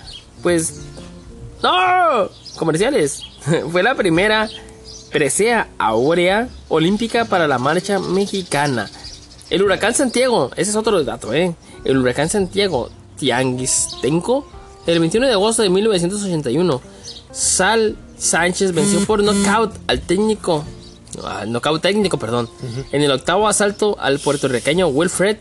[0.44, 0.82] pues,
[1.62, 2.30] ¡No!
[2.58, 3.24] Comerciales.
[3.72, 4.50] Fue la primera
[5.12, 8.90] presea áurea olímpica para la marcha mexicana.
[9.50, 11.56] El huracán Santiago, ese es otro dato, ¿eh?
[11.84, 14.48] El huracán Santiago Tianguistenco,
[14.86, 16.82] el 21 de agosto de 1981.
[17.32, 20.64] Sal Sánchez venció por knockout al técnico,
[21.26, 22.50] ah, knockout técnico, perdón,
[22.92, 25.38] en el octavo asalto al puertorriqueño Wilfred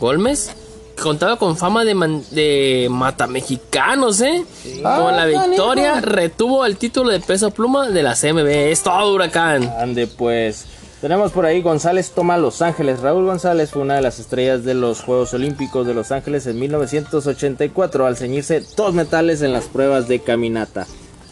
[0.00, 0.50] Gómez.
[0.96, 4.44] que Contaba con fama de, man- de matamexicanos, ¿eh?
[4.82, 8.46] Con la Ah, victoria retuvo el título de peso pluma de la CMB.
[8.70, 9.72] Es todo huracán.
[9.80, 10.66] Ande pues.
[11.00, 13.00] Tenemos por ahí González toma Los Ángeles.
[13.00, 16.60] Raúl González fue una de las estrellas de los Juegos Olímpicos de Los Ángeles en
[16.60, 20.86] 1984 al ceñirse dos metales en las pruebas de caminata.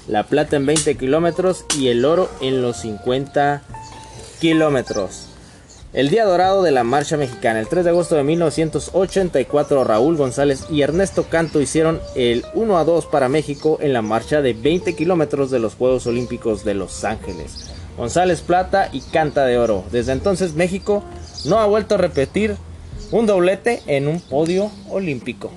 [0.08, 3.79] La plata en 20 kilómetros y el oro en los 50 kilómetros.
[5.92, 7.60] El día dorado de la marcha mexicana.
[7.60, 12.84] El 3 de agosto de 1984 Raúl González y Ernesto Canto hicieron el 1 a
[12.84, 17.04] 2 para México en la marcha de 20 kilómetros de los Juegos Olímpicos de Los
[17.04, 17.70] Ángeles.
[17.98, 19.84] González plata y Canta de oro.
[19.92, 21.02] Desde entonces México
[21.44, 22.56] no ha vuelto a repetir
[23.10, 25.50] un doblete en un podio olímpico.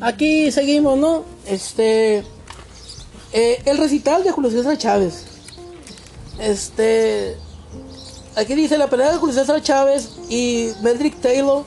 [0.00, 1.24] Aquí seguimos, ¿no?
[1.46, 2.24] Este.
[3.32, 5.26] eh, el recital de Julio César Chávez.
[6.38, 7.36] Este.
[8.36, 11.64] Aquí dice la pelea de Julio César Chávez y Medrick Taylor,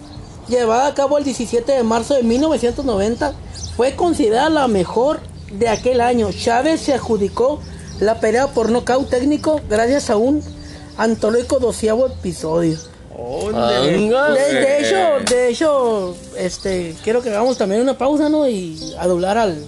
[0.47, 3.33] llevada a cabo el 17 de marzo de 1990,
[3.77, 5.19] fue considerada la mejor
[5.51, 6.31] de aquel año.
[6.31, 7.59] Chávez se adjudicó
[7.99, 10.41] la pelea por nocaut técnico gracias a un
[10.97, 12.77] antológico doceavo episodio.
[14.33, 18.47] De hecho, de hecho, este, quiero que hagamos también una pausa, ¿no?
[18.47, 19.63] Y a doblar al,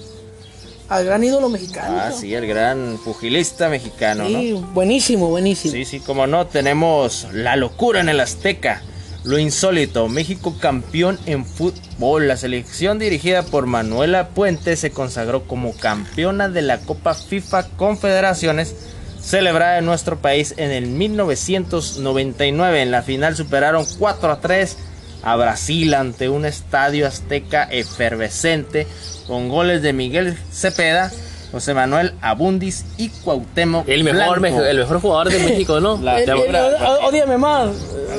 [0.90, 1.98] al gran ídolo mexicano.
[2.00, 2.18] Ah, ¿no?
[2.18, 4.40] sí, el gran pugilista mexicano, ¿no?
[4.40, 5.74] Sí, buenísimo, buenísimo.
[5.74, 8.82] Sí, sí, como no, tenemos la locura en el Azteca.
[9.24, 12.30] Lo insólito, México campeón en fútbol.
[12.30, 18.76] La selección dirigida por Manuela Puente se consagró como campeona de la Copa FIFA Confederaciones
[19.22, 22.82] celebrada en nuestro país en el 1999.
[22.82, 24.78] En la final superaron 4 a 3
[25.24, 28.88] a Brasil ante un estadio azteca efervescente
[29.28, 31.12] con goles de Miguel Cepeda,
[31.52, 34.64] José Manuel Abundis y Cuauhtémoc El mejor, Blanco.
[34.64, 35.98] el mejor jugador de México, ¿no?
[36.02, 37.70] La- El- Ya- el- o- Ódiame más.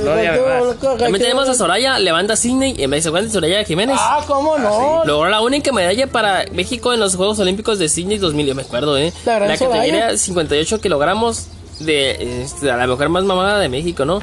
[0.02, 0.76] Ódiame más.
[0.98, 3.96] También tenemos a Soraya, levanta Sidney, en vez de Soraya Soraya Jiménez.
[3.98, 5.04] Ah, ¿cómo no?
[5.04, 8.62] Logró la única medalla para México en los Juegos Olímpicos de Sydney 2000, yo me
[8.62, 9.12] acuerdo, ¿eh?
[9.26, 10.16] La gran categoría Soraya.
[10.18, 11.48] 58 kilogramos
[11.80, 14.20] de este, a la mujer más mamada de México, ¿no?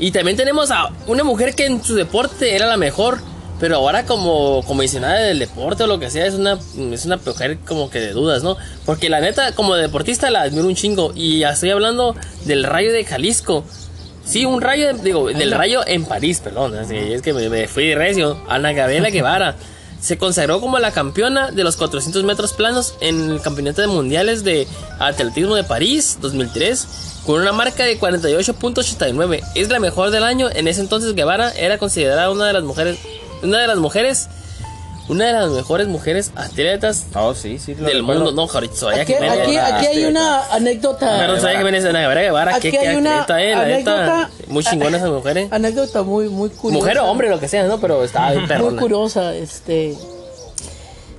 [0.00, 3.18] Y también tenemos a una mujer que en su deporte era la mejor,
[3.60, 6.58] pero ahora como comisionada del deporte o lo que sea, es una,
[6.90, 8.56] es una mujer como que de dudas, ¿no?
[8.86, 11.12] Porque la neta, como deportista la admiro un chingo.
[11.14, 13.62] Y ya estoy hablando del Rayo de Jalisco.
[14.24, 16.76] Sí, un rayo, digo, del rayo en París, perdón.
[16.76, 18.40] así, es que me, me fui de recio.
[18.48, 19.56] Ana Gabriela Guevara
[20.00, 24.44] se consagró como la campeona de los 400 metros planos en el Campeonato de Mundiales
[24.44, 24.66] de
[24.98, 29.40] Atletismo de París 2003 con una marca de 48.89.
[29.54, 30.48] Es la mejor del año.
[30.52, 32.98] En ese entonces Guevara era considerada una de las mujeres,
[33.42, 34.28] una de las mujeres,
[35.08, 37.74] una de las mejores mujeres atletas Oh, sí, sí.
[37.74, 38.24] del recuerdo.
[38.26, 38.46] mundo.
[38.46, 39.38] No, Soraya Aquí, Jiménez.
[39.40, 41.18] aquí, aquí hay una anécdota.
[41.18, 42.54] Perdón, Soraya Jiménez, Ana Gabriela Guevara.
[42.56, 43.92] Aquí Qué, qué hay una atleta, eh, la neta.
[44.04, 44.30] anécdota.
[44.48, 45.48] Muy chingona esa mujer, eh.
[45.50, 46.78] Anécdota muy, muy curiosa.
[46.84, 47.80] Mujer o hombre, lo que sea, ¿no?
[47.80, 49.96] Pero estaba bien Muy curiosa, este.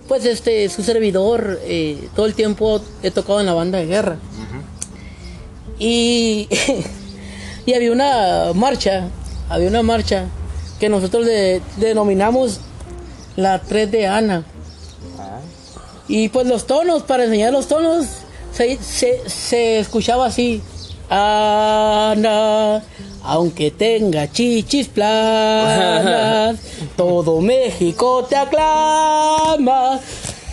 [0.07, 4.17] Pues este, su servidor, eh, todo el tiempo he tocado en la banda de guerra.
[5.83, 6.47] Y,
[7.65, 9.07] y había una marcha,
[9.49, 10.25] había una marcha
[10.79, 11.25] que nosotros
[11.77, 12.59] denominamos
[13.35, 14.43] la 3 de Ana.
[16.07, 18.05] Y pues los tonos, para enseñar los tonos,
[18.53, 20.61] se, se, se escuchaba así.
[21.09, 22.83] Ana,
[23.23, 26.59] aunque tenga chichis planas,
[26.95, 29.99] todo México te aclama.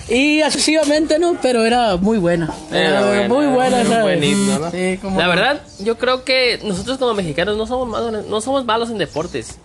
[0.09, 1.37] Y así sucesivamente, ¿no?
[1.43, 2.53] Pero era muy buena.
[2.73, 3.81] Era buena, muy buena.
[3.81, 4.71] era un esa- buen himno, ¿no?
[4.71, 8.65] Sí, como La verdad, yo creo que nosotros como mexicanos no somos malos, no somos
[8.65, 9.59] malos en deportes.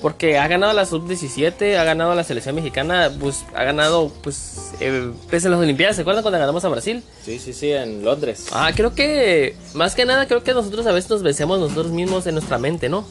[0.00, 5.12] Porque ha ganado la sub-17, ha ganado la selección mexicana, pues ha ganado, pues, eh,
[5.30, 5.94] pues, en las Olimpiadas.
[5.94, 7.04] ¿Se acuerdan cuando ganamos a Brasil?
[7.24, 8.46] Sí, sí, sí, en Londres.
[8.50, 12.26] Ah, creo que, más que nada, creo que nosotros a veces nos vencemos nosotros mismos
[12.26, 13.06] en nuestra mente, ¿no?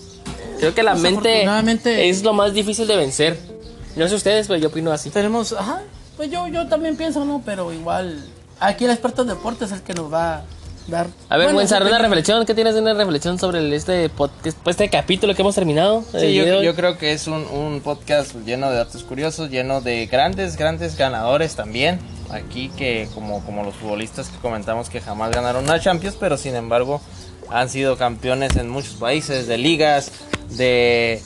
[0.60, 3.38] Creo que la mente es lo más difícil de vencer.
[3.96, 5.10] No sé ustedes, pero yo opino así.
[5.10, 5.82] Tenemos, ajá,
[6.18, 7.42] pues yo, yo también pienso, ¿no?
[7.46, 8.24] Pero igual,
[8.60, 10.42] aquí el experto en deportes es el que nos va a
[10.88, 11.08] dar.
[11.30, 12.46] A ver, bueno, una reflexión.
[12.46, 16.04] ¿Qué tienes de una reflexión sobre el- este, podcast, pues, este capítulo que hemos terminado?
[16.12, 20.06] Sí, yo, yo creo que es un, un podcast lleno de datos curiosos, lleno de
[20.08, 22.00] grandes, grandes ganadores también.
[22.32, 26.56] Aquí que como, como los futbolistas que comentamos que jamás ganaron una Champions, pero sin
[26.56, 27.02] embargo
[27.50, 30.12] han sido campeones en muchos países, de ligas,
[30.52, 31.22] de,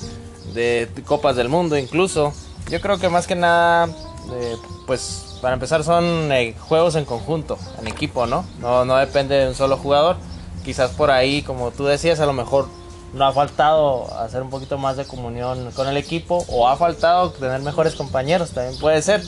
[0.55, 2.33] de copas del mundo incluso.
[2.71, 3.87] Yo creo que más que nada,
[4.33, 4.55] eh,
[4.87, 8.45] pues para empezar son eh, juegos en conjunto, en equipo, ¿no?
[8.59, 8.85] ¿no?
[8.85, 10.15] No depende de un solo jugador.
[10.63, 12.67] Quizás por ahí, como tú decías, a lo mejor
[13.13, 17.31] no ha faltado hacer un poquito más de comunión con el equipo o ha faltado
[17.31, 19.21] tener mejores compañeros, también puede ser.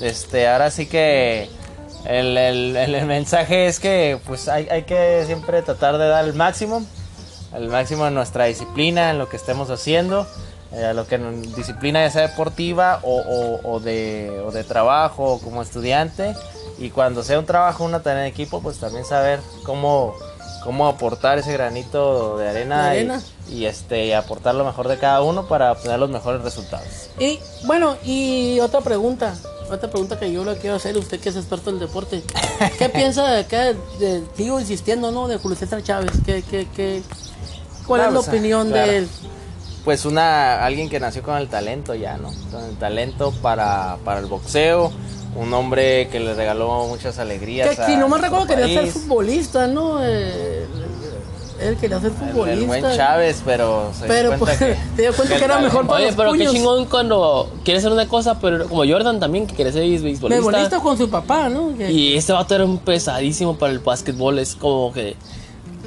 [0.00, 1.48] Este, ahora sí que
[2.04, 6.24] el, el- el- el mensaje es que pues hay, hay que siempre tratar de dar
[6.24, 6.82] el máximo,
[7.54, 10.26] el máximo en nuestra disciplina, en lo que estemos haciendo,
[10.72, 15.24] eh, lo que en disciplina ya sea deportiva o, o- o de, o de trabajo
[15.34, 16.34] o como estudiante.
[16.78, 20.14] Y cuando sea un trabajo, una tarea en equipo, pues también saber cómo,
[20.62, 23.22] cómo aportar ese granito de arena, De y- arena.
[23.50, 26.86] Y, este, y aportar lo mejor de cada uno para obtener los mejores resultados.
[27.18, 29.34] Y bueno, y otra pregunta,
[29.70, 32.22] otra pregunta que yo le quiero hacer, usted que es experto en deporte,
[32.78, 35.26] ¿qué piensa de acá, de, sigo insistiendo, ¿no?
[35.28, 37.02] De Julio César Chávez, ¿qué, qué, qué,
[37.86, 38.86] ¿cuál Claro, es la opinión claro.
[38.92, 39.08] de él?
[39.84, 42.30] Pues una alguien que nació con el talento ya, ¿no?
[42.52, 44.92] Con el talento para, para el boxeo,
[45.36, 47.74] un hombre que le regaló muchas alegrías.
[47.74, 50.04] Que a si no me recuerdo quería ser futbolista, ¿no?
[50.04, 50.66] Eh,
[51.60, 52.52] él quería ser El- futbolista.
[52.60, 55.56] El, buen Chávez, pero se Pero dio pues, cuenta que, te dio cuenta que era
[55.58, 58.84] el mejor para Oye, los pero qué chingón cuando quieres hacer una cosa, pero como
[58.86, 60.28] Jordan también, que quiere ser beisbolista.
[60.28, 61.76] Beisbolista con su papá, ¿no?
[61.76, 64.38] Que- Y este vato era un pesadísimo para el básquetbol.
[64.38, 65.16] Es como que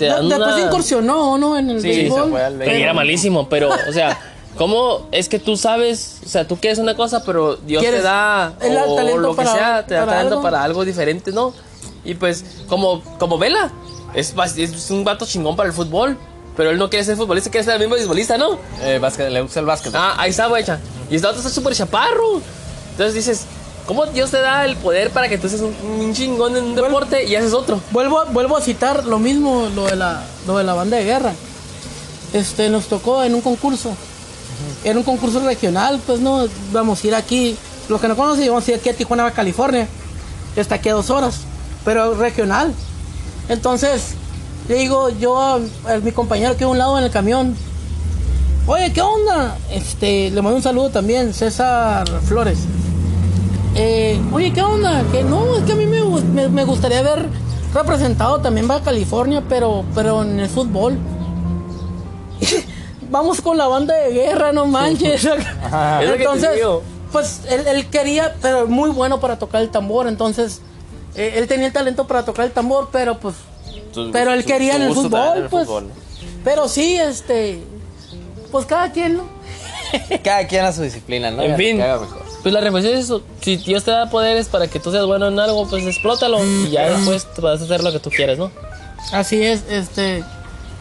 [0.05, 0.65] te dan De- Después una...
[0.65, 1.57] incursionó, ¿no?
[1.57, 2.29] En el Sí, se béisbol.
[2.31, 2.77] fue al Y béisbol.
[2.81, 4.19] era malísimo, pero, o sea,
[4.57, 6.17] ¿cómo es que tú sabes?
[6.25, 9.35] O sea, tú quieres una cosa, pero Dios te da el o talento lo que
[9.37, 10.41] para- sea, te da talento algo.
[10.41, 11.53] para algo diferente, ¿no?
[12.03, 13.71] Y pues, como, como Vela,
[14.13, 16.17] es, es un vato chingón para el fútbol.
[16.57, 18.57] pero él no quiere ser futbolista, quiere ser el mismo beisbolista, ¿no?
[18.81, 19.93] Eh, básquet, le gusta el básquet.
[19.95, 20.65] Ah, ahí está, güey.
[21.09, 22.41] Y este otro está súper chaparro.
[22.91, 23.45] Entonces dices,
[23.85, 27.25] ¿cómo Dios te da el poder para que tú seas un, chingón en un deporte
[27.25, 27.81] y haces otro?
[27.91, 31.33] Vuelvo, vuelvo a citar lo mismo, lo de, la, lo de la banda de guerra.
[32.33, 33.93] Este, nos tocó en un concurso.
[34.83, 37.57] Era un concurso regional, pues no, vamos a ir aquí.
[37.89, 39.87] Los que no conocen, vamos a ir aquí a Tijuana, California.
[40.55, 41.41] Está aquí a dos horas,
[41.83, 42.73] pero regional.
[43.49, 44.13] Entonces,
[44.67, 47.55] le digo yo a, a mi compañero que a un lado en el camión,
[48.67, 49.57] oye, ¿qué onda?
[49.71, 52.59] Este, le mando un saludo también, César Flores.
[53.75, 55.03] Eh, oye, ¿qué onda?
[55.11, 57.25] Que no, es que a mí me, me- me gustaría haber
[57.73, 60.97] representado también Baja California, pero, pero en el fútbol.
[63.09, 65.25] Vamos con la banda de guerra, no manches.
[66.01, 66.61] Entonces,
[67.11, 70.61] pues él, él quería, pero muy bueno para tocar el tambor, entonces
[71.15, 73.35] eh, él tenía el talento para tocar el tambor, pero pues,
[74.13, 75.65] pero él su- quería su en el fútbol, también en el pues.
[75.67, 75.89] fútbol.
[76.45, 77.61] Pero sí, este,
[78.51, 79.23] pues cada quien, ¿no?
[80.23, 81.41] Cada quien a su disciplina, ¿no?
[81.43, 81.75] En fin.
[81.77, 82.21] Que haga mejor.
[82.41, 83.21] Pues la reflexión es eso.
[83.41, 86.43] Si Dios te da poderes para que tú seas bueno en algo, pues explótalo.
[86.43, 88.51] Y ya después te vas a hacer lo que tú quieras, ¿no?
[89.11, 90.23] Así es, este,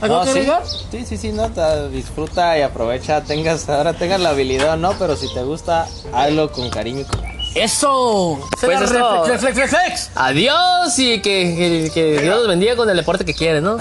[0.00, 0.50] ¿algo No, que sí,
[0.90, 4.92] sí, sí, sí, no, ta- disfruta y aprovecha, tengas, ahora tengas la habilidad o no,
[4.98, 7.40] pero si te gusta, hazlo con cariño y con ganas.
[7.54, 8.38] Eso.
[8.61, 9.24] Pues eso.
[9.24, 10.11] reflex, reflex, reflex.
[10.14, 13.78] Adiós y que, que- que Dios los bendiga con el deporte que quieres, ¿no?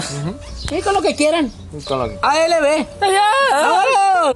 [0.70, 1.52] Y con lo que quieran.
[1.86, 2.86] Con lo que ALB.
[3.00, 3.22] Adiós.
[3.52, 4.34] ¡Vámonos!